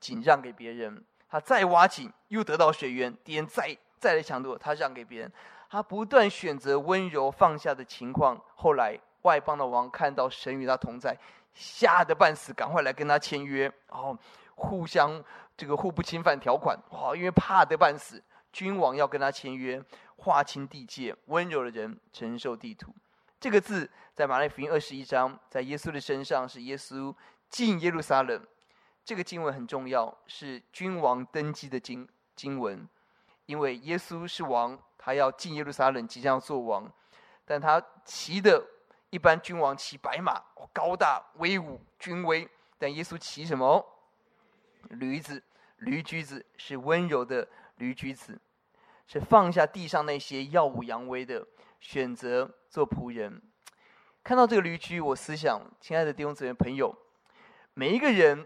[0.00, 1.04] 井让给别人。
[1.28, 5.32] 他再挖井，又得到水源，敌人再再来抢夺，他让给别人。
[5.68, 8.40] 他不断选择温柔放下的情况。
[8.54, 11.16] 后来外邦的王看到神与他同在，
[11.52, 13.64] 吓得半死，赶快来跟他签约。
[13.88, 14.16] 然后。
[14.56, 15.20] 互相
[15.56, 17.12] 这个互不侵犯条款，哇！
[17.16, 19.82] 因为怕得半死，君王要跟他签约，
[20.18, 22.94] 划清地界，温柔的人承受地图。
[23.44, 27.14] 这个字在马太福音二十一章，在耶稣的身上是耶稣
[27.50, 28.42] 进耶路撒冷。
[29.04, 32.88] 这个经文很重要，是君王登基的经经文，
[33.44, 36.90] 因为耶稣是王，他要进耶路撒冷，即将要做王，
[37.44, 38.66] 但他骑的
[39.10, 43.86] 一般君王骑白马，高大威武，军威，但耶稣骑什么？
[44.88, 45.42] 驴子，
[45.76, 48.40] 驴驹子是温柔的驴驹子，
[49.06, 51.46] 是放下地上那些耀武扬威的，
[51.78, 53.40] 选择做仆人。
[54.24, 56.92] 看到这个驴驹，我思想，亲爱的弟兄姊妹朋友，
[57.72, 58.44] 每一个人，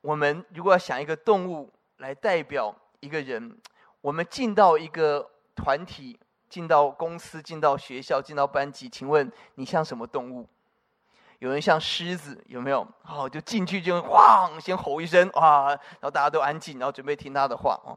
[0.00, 3.56] 我们如果要想一个动物来代表一个人，
[4.00, 10.48] 我们进到一个团体，进到公司，进到学校，进到班级，请问你像什么动物？
[11.38, 12.84] 有人像狮子，有没有？
[13.04, 17.96] 哦，就进去就咣，先吼一声，哇，然后大家都安静，然后准备听他的话哦。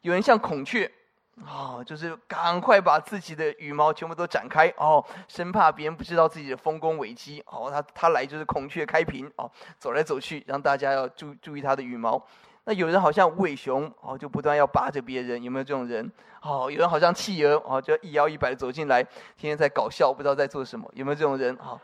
[0.00, 0.92] 有人像孔雀，
[1.40, 7.70] 哦，就是赶快把自己的羽毛全部都展开哦，生怕别人不知道自己的丰功伟绩哦。
[7.70, 12.22] 他他来就是孔雀开屏哦，走来走去，让大家要注注意他的羽毛。
[12.64, 16.12] 那有人好像无尾熊哦，就不断要扒着别人，有没有这种人？
[16.42, 21.56] 哦，有人好像企鹅哦，就一摇一摆的走进来，天天在搞笑，不知道在做什么，有没有这种人？
[21.56, 21.80] 哦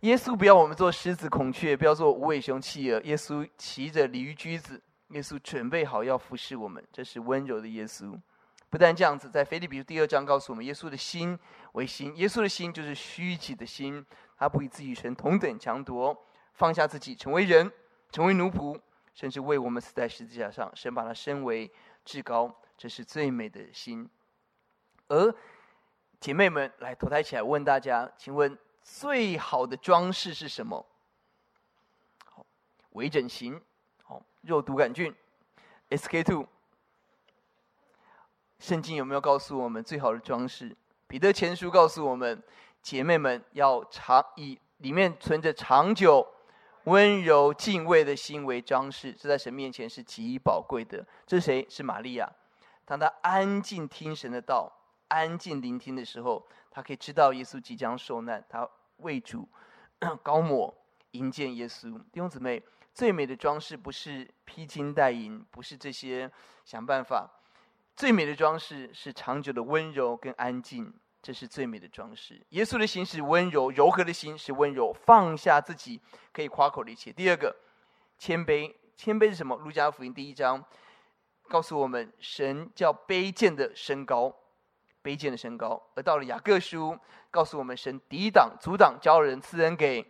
[0.00, 2.98] 耶稣不要我们做狮子、孔雀，不要做无尾熊、企鹅。
[3.02, 4.80] 耶稣骑着驴驹子，
[5.10, 8.18] 耶稣准备好要服侍我们，这是温柔的耶稣。
[8.68, 11.36] 不但这样子，在腓立比书第二章告诉我们，耶稣的心
[11.72, 14.04] 为心，耶稣的心就是虚己的心，
[14.36, 16.16] 他不与自己与神同等强夺，
[16.54, 17.70] 放下自己，成为人，
[18.12, 18.80] 成为奴仆，
[19.12, 21.68] 甚至为我们死在十字架上，神把他升为
[22.04, 24.08] 至高，这是最美的心。
[25.08, 25.34] 而
[26.20, 30.86] 姐妹们来头抬起来问大家，请问最好的装饰是什么？
[32.24, 32.46] 好，
[32.90, 33.60] 微整形，
[34.42, 35.14] 肉毒杆菌
[35.90, 36.46] ，SK two。
[38.58, 40.76] 圣经有没有告诉我们最好的装饰？
[41.06, 42.42] 彼得前书告诉我们，
[42.82, 46.26] 姐妹们要长以里面存着长久、
[46.84, 51.06] 温柔、敬畏的心为装饰，这在神面前是极宝贵的。
[51.26, 51.66] 这是谁？
[51.70, 52.30] 是玛利亚。
[52.84, 54.70] 当她安静听神的道、
[55.08, 58.68] 安静聆听的时候，她可以知道耶稣即将受难，她
[58.98, 59.48] 为主
[60.22, 60.74] 高抹
[61.12, 61.98] 迎接耶稣。
[62.12, 62.62] 弟兄姊妹，
[62.92, 66.30] 最美的装饰不是披金戴银，不是这些
[66.64, 67.30] 想办法。
[67.96, 72.40] 最美的装饰是长久的温柔跟安静，这是最美的装饰。
[72.50, 76.00] 耶稣的心是温柔，柔和的心是温柔，放下自己
[76.32, 77.12] 可以夸口的一切。
[77.12, 77.54] 第二个，
[78.18, 79.56] 谦卑，谦卑是什么？
[79.56, 80.64] 路加福音第一章
[81.48, 84.34] 告诉我们，神叫卑贱的升高，
[85.02, 85.82] 卑贱的升高。
[85.94, 86.98] 而到了雅各书，
[87.30, 90.06] 告诉我们，神抵挡、阻挡骄傲人，赐恩给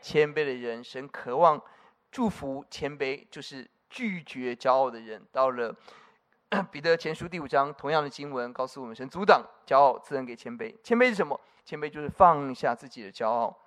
[0.00, 0.82] 谦卑的人。
[0.82, 1.62] 神渴望
[2.12, 5.26] 祝福谦卑，就是拒绝骄傲的人。
[5.32, 5.74] 到了。
[6.70, 10.70] 彼得前书第五章，同样的经文告诉我们：神阻挡骄傲，赐恩给谦卑。
[10.84, 11.40] 谦卑是什么？
[11.64, 13.58] 谦卑就是放下自己的骄傲。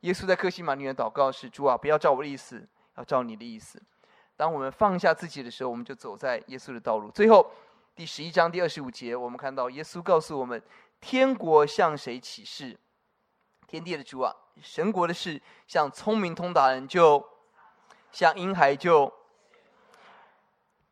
[0.00, 2.68] 耶稣在克西马尼园祷告是：主啊，不要照我的意思，
[2.98, 3.80] 要照你的意思。
[4.36, 7.10] 当我们放下自己的时候，我们就走在耶稣的道路。
[7.10, 7.50] 最后，
[7.94, 10.62] 第十一章第二十五节，我们看到耶稣告诉我们：
[11.00, 12.78] 天国向谁启示？
[13.66, 17.26] 天地的主啊，神国的事，向聪明通达人就，
[18.12, 19.12] 像婴孩就。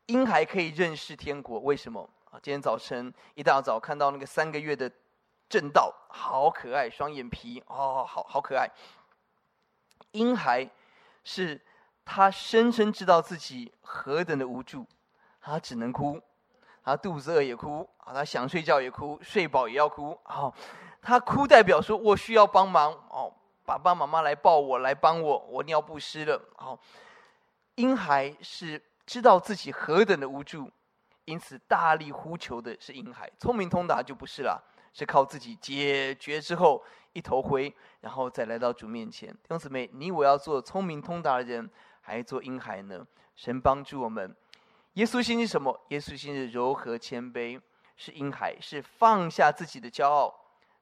[0.07, 2.39] 婴孩可以认识天国，为什么啊？
[2.43, 4.91] 今天早晨一大早看到那个三个月的
[5.47, 8.67] 正道，好可爱，双眼皮哦，好好可爱。
[10.11, 10.69] 婴孩
[11.23, 11.61] 是
[12.03, 14.85] 他深深知道自己何等的无助，
[15.39, 16.19] 他只能哭，
[16.83, 20.19] 他肚子饿也哭啊，他想睡觉也哭，睡饱也要哭。
[20.25, 20.53] 哦，
[21.01, 26.41] 他哭代表说我需要帮忙哦，爸爸妈妈来抱我，来帮我，我尿不湿了。
[26.57, 26.77] 哦，
[27.75, 28.81] 婴孩是。
[29.03, 30.71] 知道自己何等的无助，
[31.25, 33.29] 因此大力呼求的是婴孩。
[33.39, 34.63] 聪明通达就不是了，
[34.93, 39.29] 是靠自己解决之后一头灰，然后再来到主面前。
[39.33, 41.69] 弟兄姊妹，你我要做聪明通达的人，
[41.99, 43.05] 还做婴孩呢？
[43.35, 44.33] 神帮助我们。
[44.93, 45.77] 耶稣心是什么？
[45.89, 47.59] 耶稣心是柔和谦卑，
[47.97, 50.33] 是婴孩，是放下自己的骄傲、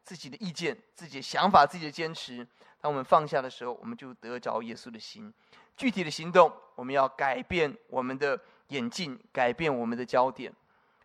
[0.04, 2.46] 自己的意见、自己的想法、自己的坚持。
[2.80, 5.34] 当我们放下的时候，我们就得着耶稣的心。
[5.78, 10.54] 具体的行动，我们要改变我们的眼镜，改变我们的焦点。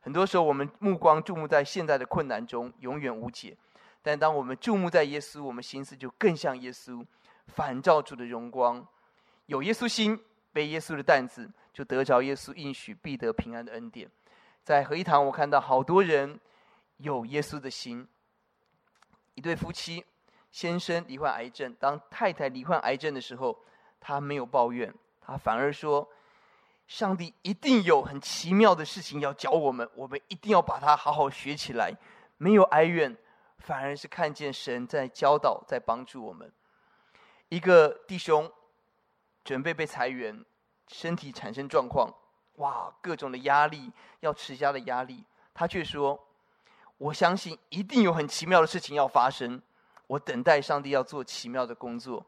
[0.00, 3.56] 很多时候，我们目光注目在现在的困难中，永远无解。
[4.02, 7.02] 但当我们注目在耶稣，我们心思就更像耶稣，
[7.46, 8.86] 反照主的荣光。
[9.46, 10.20] 有耶稣心，
[10.52, 14.10] 背耶稣的担子，就得着耶稣应许必得平安的恩典。
[14.62, 16.38] 在合一堂，我看到好多人
[16.98, 18.06] 有耶稣的心。
[19.34, 20.04] 一对夫妻，
[20.52, 23.58] 先生罹患癌症，当太太罹患癌症的时候。
[24.06, 26.06] 他没有抱怨，他反而说
[26.86, 31.90] ：“上帝一定有很奇妙的事情要教我们，我们一定要把它好好学起来。”
[32.36, 33.16] 没有哀怨，
[33.60, 36.52] 反而是看见神在教导，在帮助我们。
[37.48, 38.52] 一个弟兄
[39.42, 40.44] 准备被裁员，
[40.88, 42.12] 身体产生状况，
[42.56, 43.90] 哇，各种的压力，
[44.20, 45.24] 要持家的压力，
[45.54, 46.28] 他却说
[46.98, 49.62] ：“我相信一定有很奇妙的事情要发生，
[50.08, 52.26] 我等待上帝要做奇妙的工作。”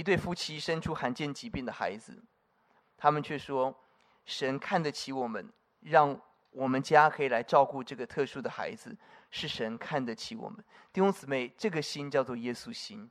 [0.00, 2.24] 一对夫妻生出罕见疾病的孩子，
[2.96, 3.84] 他们却说
[4.24, 6.18] ：“神看得起我们，让
[6.52, 8.96] 我们家可以来照顾这个特殊的孩子，
[9.30, 13.10] 是神看得起我们。”弟兄姊妹，这个心叫做耶稣心，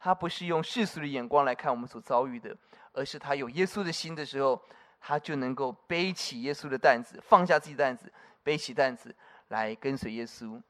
[0.00, 2.56] 他不是用世俗的眼光来看我们所遭遇的，
[2.92, 4.60] 而是他有耶稣的心的时候，
[5.00, 8.12] 他就能够背起耶稣的担子，放下自己担子，
[8.42, 9.14] 背起担子
[9.50, 10.60] 来跟随耶稣。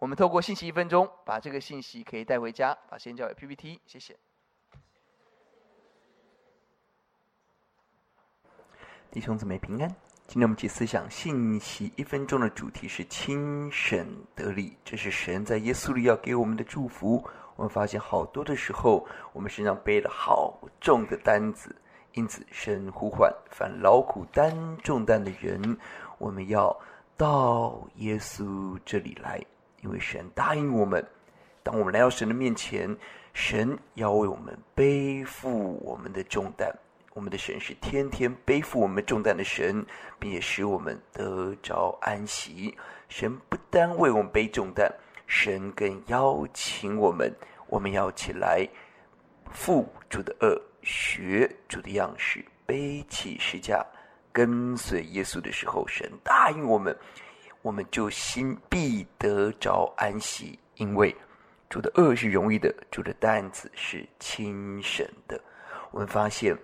[0.00, 4.18] 我们透过信息一分钟，把这个信息可以带回家，把先交给 PPT，谢谢。
[9.10, 9.88] 弟兄姊妹平安，
[10.26, 17.24] 今天我们一起思想信息一分钟的主题是亲神得力，这是神在耶稣里要给我们的祝福。
[17.54, 21.74] 我们发现好多的时候，我们身上背了好重的担子，
[22.12, 25.78] 因此神呼唤凡劳苦担重担的人，
[26.18, 26.76] 我们要
[27.16, 29.42] 到耶稣这里来，
[29.82, 31.02] 因为神答应我们，
[31.62, 32.94] 当我们来到神的面前，
[33.32, 36.70] 神要为我们背负我们的重担。
[37.16, 39.82] 我们的神是天天背负我们重担的神，
[40.18, 42.76] 并且使我们得着安息。
[43.08, 44.92] 神不单为我们背重担，
[45.26, 47.34] 神更邀请我们，
[47.68, 48.68] 我们要起来
[49.50, 53.82] 负主的轭，学主的样式，背起十架，
[54.30, 56.94] 跟随耶稣的时候，神答应我们，
[57.62, 61.16] 我们就心必得着安息，因为
[61.70, 65.40] 主的轭是容易的，主的担子是轻省的。
[65.90, 66.54] 我们发现。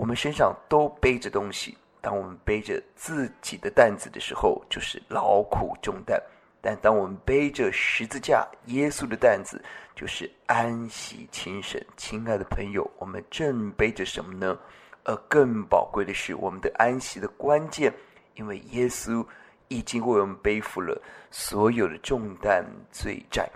[0.00, 6.18] 我们身上都背着东西，当我们背着自己的担子的时候，就是劳苦重担；
[6.62, 9.62] 但当我们背着十字架耶稣的担子，
[9.94, 11.78] 就是安息轻省。
[11.98, 14.58] 亲爱的朋友，我们正背着什么呢？
[15.04, 17.92] 而更宝贵的是，我们的安息的关键，
[18.36, 19.22] 因为耶稣
[19.68, 20.98] 已经为我们背负了
[21.30, 23.46] 所有的重担罪债，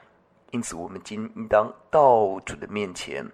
[0.50, 3.26] 因此我们今应当到主的面前，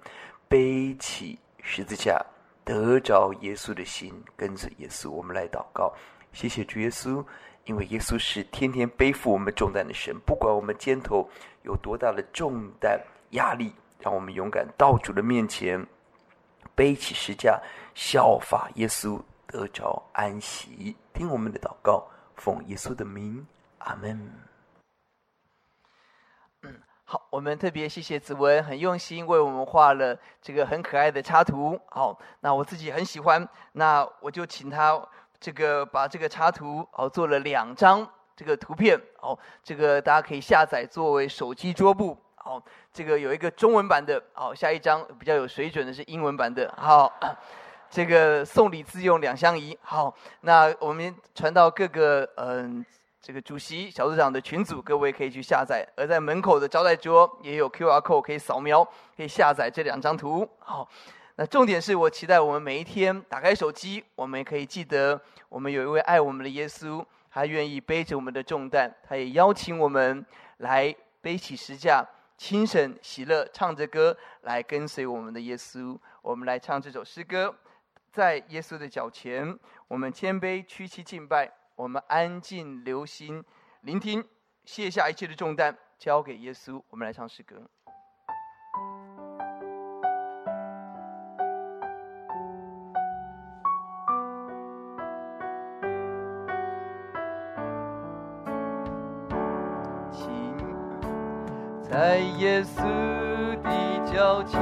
[0.47, 2.25] 背起十字架。
[2.71, 5.93] 得着耶稣的心，跟着耶稣，我们来祷告。
[6.33, 7.25] 谢谢主耶稣，
[7.65, 10.17] 因为耶稣是天天背负我们重担的神。
[10.25, 11.29] 不管我们肩头
[11.65, 12.97] 有多大的重担
[13.31, 15.85] 压力，让我们勇敢到主的面前，
[16.77, 17.61] 背起十架，
[17.93, 20.95] 效法耶稣，得着安息。
[21.13, 22.07] 听我们的祷告，
[22.37, 23.45] 奉耶稣的名，
[23.79, 24.50] 阿门。
[27.13, 31.77] 好，我们特别谢谢子文，很用心为我们画了这个很可爱的插图。
[31.87, 34.97] 好，那我自己很喜欢，那我就请他
[35.41, 38.97] 这个把这个插图哦做了两张这个图片。
[39.21, 42.17] 哦，这个大家可以下载作为手机桌布。
[42.37, 44.23] 好，这个有一个中文版的。
[44.33, 46.73] 好，下一张比较有水准的是英文版的。
[46.79, 47.13] 好，
[47.91, 49.77] 这个送礼自用两相宜。
[49.83, 52.87] 好，那我们传到各个嗯。
[53.23, 58.83] 这个主席、小组长的群组，各位可以去下载；而在门口的招待桌也有 QR code 可以扫描，
[59.15, 60.49] 可以下载这两张图。
[60.59, 60.89] 好，
[61.37, 70.25] 那重点是我期待我们每一天打开手机，我们也可以记得，我们有一位爱我们的耶稣，他愿意背着我们的重担，他也邀请我们
[70.59, 72.03] 来背起十架，
[72.39, 75.95] 轻省喜乐，唱着歌来跟随我们的耶稣。
[76.23, 77.55] 我们来唱这首诗歌，
[78.11, 79.59] 在耶稣的脚前，
[79.89, 81.60] 我们谦卑屈膝敬拜。
[81.81, 83.43] 我们安静留心
[83.81, 84.23] 聆听，
[84.67, 86.83] 卸下一切的重担，交给耶稣。
[86.91, 87.57] 我们来唱诗歌。
[100.13, 100.29] 请
[101.83, 102.83] 在耶稣
[103.63, 104.61] 的脚前，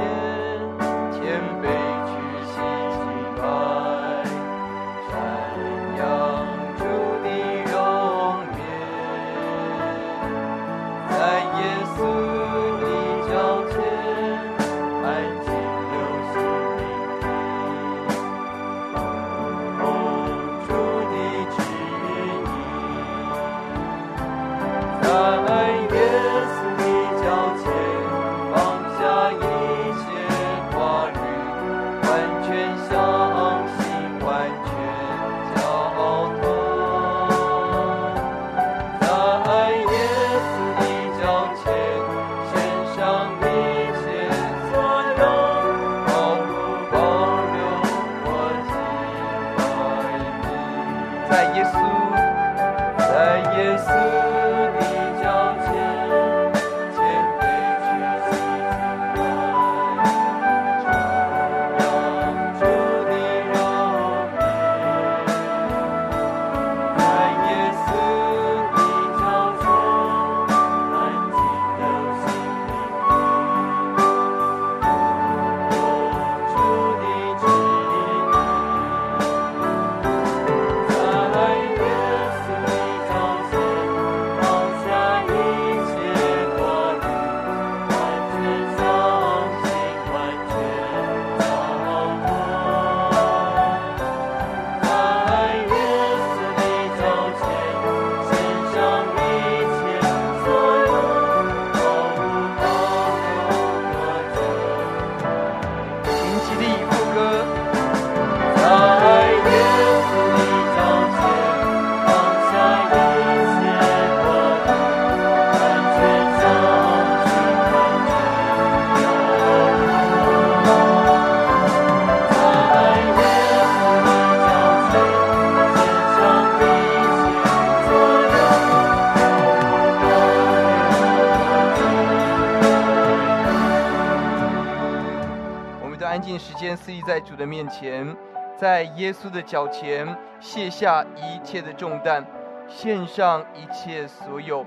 [137.39, 138.15] 的面前，
[138.57, 140.05] 在耶稣的脚前
[140.39, 142.23] 卸下一切的重担，
[142.67, 144.65] 献上一切所有，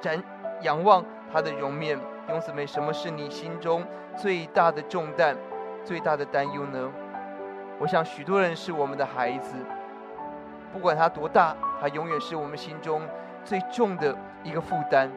[0.00, 0.22] 展
[0.62, 1.98] 仰望他的容面。
[1.98, 3.84] 弟兄姊妹，什么是你心中
[4.16, 5.36] 最大的重担、
[5.84, 6.90] 最大的担忧呢？
[7.80, 9.56] 我想许多人是我们的孩子，
[10.72, 13.02] 不管他多大，他永远是我们心中
[13.44, 15.10] 最重的一个负担。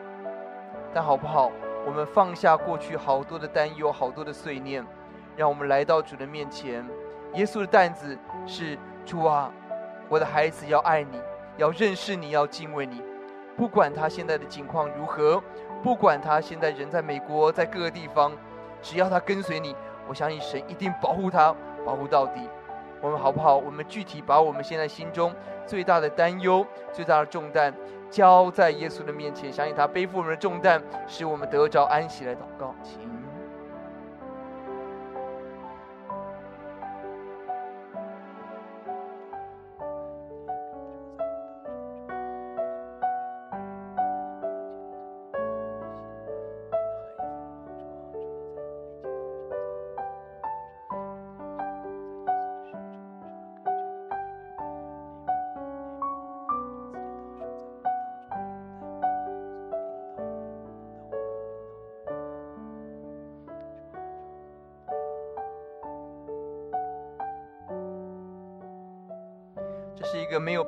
[0.91, 1.51] 但好不好？
[1.85, 4.83] 我们放下过去好多的担忧、好多的碎念，
[5.35, 6.85] 让我们来到主的面前。
[7.33, 9.51] 耶稣的担子是主啊，
[10.07, 11.19] 我的孩子要爱你，
[11.57, 13.01] 要认识你，要敬畏你。
[13.57, 15.41] 不管他现在的境况如何，
[15.83, 18.31] 不管他现在人在美国，在各个地方，
[18.81, 19.75] 只要他跟随你，
[20.07, 21.55] 我相信神一定保护他，
[21.85, 22.41] 保护到底。
[23.01, 23.55] 我们好不好？
[23.55, 25.33] 我们具体把我们现在心中
[25.65, 27.73] 最大的担忧、最大的重担
[28.09, 32.25] 交在耶稣的面前，相信他背负我们的重担，使我们得着安息。
[32.25, 33.14] 来祷告，请。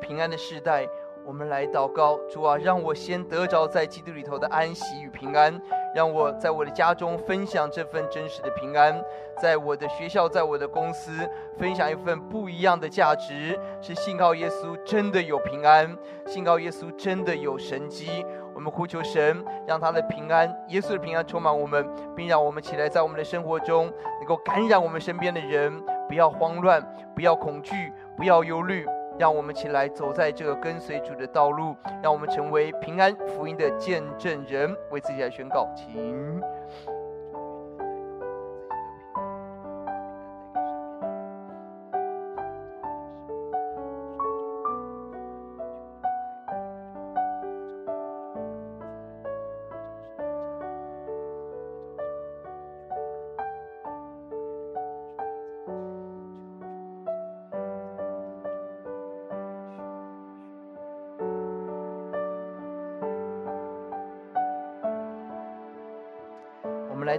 [0.08, 0.88] 平安的时代，
[1.26, 5.62] 我们来祷告，主啊，让我先得着在基督里头的安息与平安，
[5.94, 9.04] 让我在我的家中分享这份真实的平安，
[9.42, 15.94] 在我的学校，在我的公司分享一份不一样的价值，是信靠耶稣真的有平安，
[16.26, 18.26] 信靠耶稣真的有神迹。
[18.56, 21.86] 我们呼求神，让他的平安，耶稣的平安充满我们，
[22.16, 26.82] 并让我们起来在我们的生活中能够感染我们身边的人，不要慌乱，
[27.14, 28.88] 不要恐惧，不要忧虑。
[29.20, 36.42] 让我们起来走在这个跟随主的道路，让我们成为平安福音的见证人，为自己来宣告，请。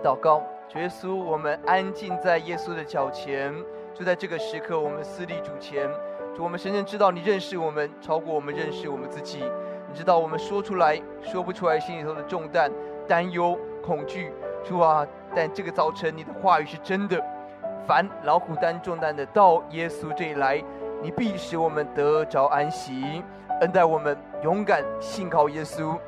[0.09, 3.54] 祷告，主耶稣，我们安静在耶稣的脚前，
[3.92, 5.86] 就在这个时刻，我们私立主前，
[6.34, 9.44] 主，我们深深知道你认识我们，超过我们认识我们自己。
[9.86, 12.72] 你知道我们说出来说不出来心里头的重担、
[13.06, 14.32] 担忧、恐惧，
[14.64, 15.06] 主啊！
[15.36, 17.22] 但这个早晨你的话语是真的，
[17.86, 20.64] 凡老虎担重担的到耶稣这里来，
[21.02, 23.22] 你必使我们得着安息，
[23.61, 25.98] 恩待我们勇敢信靠耶稣。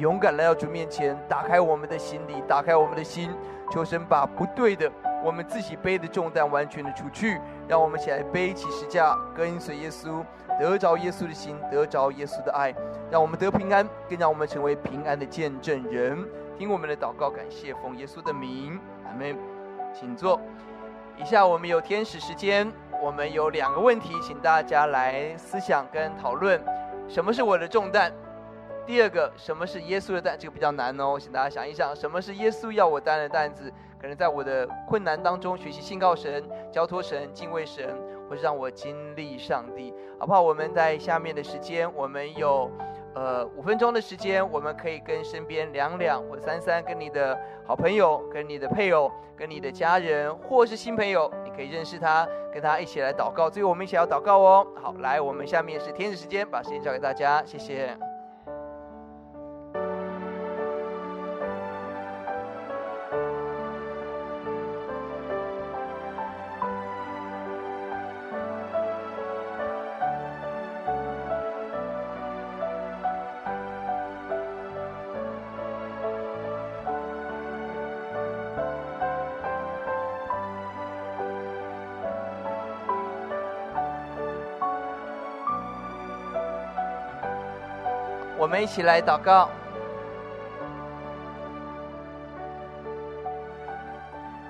[0.00, 3.30] 勇敢来到主面前，打开我们的心里，打开我们的心，
[3.70, 4.90] 求神把不对的、
[5.22, 7.38] 我们自己背的重担完全的除去，
[7.68, 10.24] 让我们起来背起十架，跟随耶稣，
[10.58, 12.74] 得着耶稣的心，得着耶稣的爱，
[13.10, 16.26] 让我们得平安，更让我们成为平安的见证人。
[16.56, 19.36] 听我们的祷告，感谢奉耶稣的名，阿门。
[19.92, 20.40] 请坐。
[21.18, 22.72] 以下我们有天使时间，
[23.02, 26.58] 我们有两个问题，请大家来思想跟讨论：
[27.06, 28.10] 什么是我的重担？
[28.86, 30.36] 第二个，什么是耶稣的担？
[30.38, 33.72] 这个比较难哦，请大家想一想，什么是耶稣要我担的担子？
[34.00, 37.94] 可能在我的困难当中，学习信靠神、交托神、敬畏神，
[38.28, 40.40] 或是让我经历上帝，好不好？
[40.40, 42.70] 我们在下面的时间，我们有
[43.14, 53.50] 呃五分钟的时间，我们可以跟身边两两或三三，跟你的好朋友、跟你的配偶、跟你的家人，或是新朋友，你可以认识他，跟他一起来祷告。
[53.50, 54.66] 最后我们一起来祷告哦。
[54.74, 57.94] 好，来，我们下面是天使时间，把时间交给大家，谢谢。
[88.62, 89.48] 一起来祷告。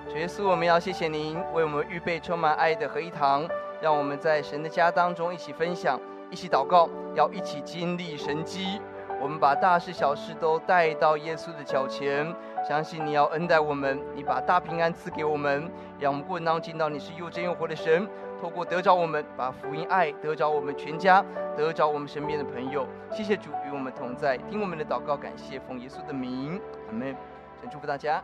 [0.08, 3.48] 主耶稣，我们要谢谢您为我们预备充满爱的合一堂，
[3.80, 6.00] 让我们在神的家当中一起分享，
[6.30, 8.80] 一起祷告，要一起经历神迹。
[9.22, 12.26] 我们把大事小事都带到耶稣的脚前，
[12.68, 18.08] 相信你要恩待我们，你把大平安赐给我们，让我们过程当中听到你是又真又活的神。
[18.40, 21.22] 透过得着我们，把福音爱得着我们全家，
[21.54, 22.86] 得着我们身边的朋友。
[23.12, 27.14] 谢谢主与我们同在，听我们的祷告，感谢奉耶稣的名，阿门。
[27.60, 28.18] 先祝福大家。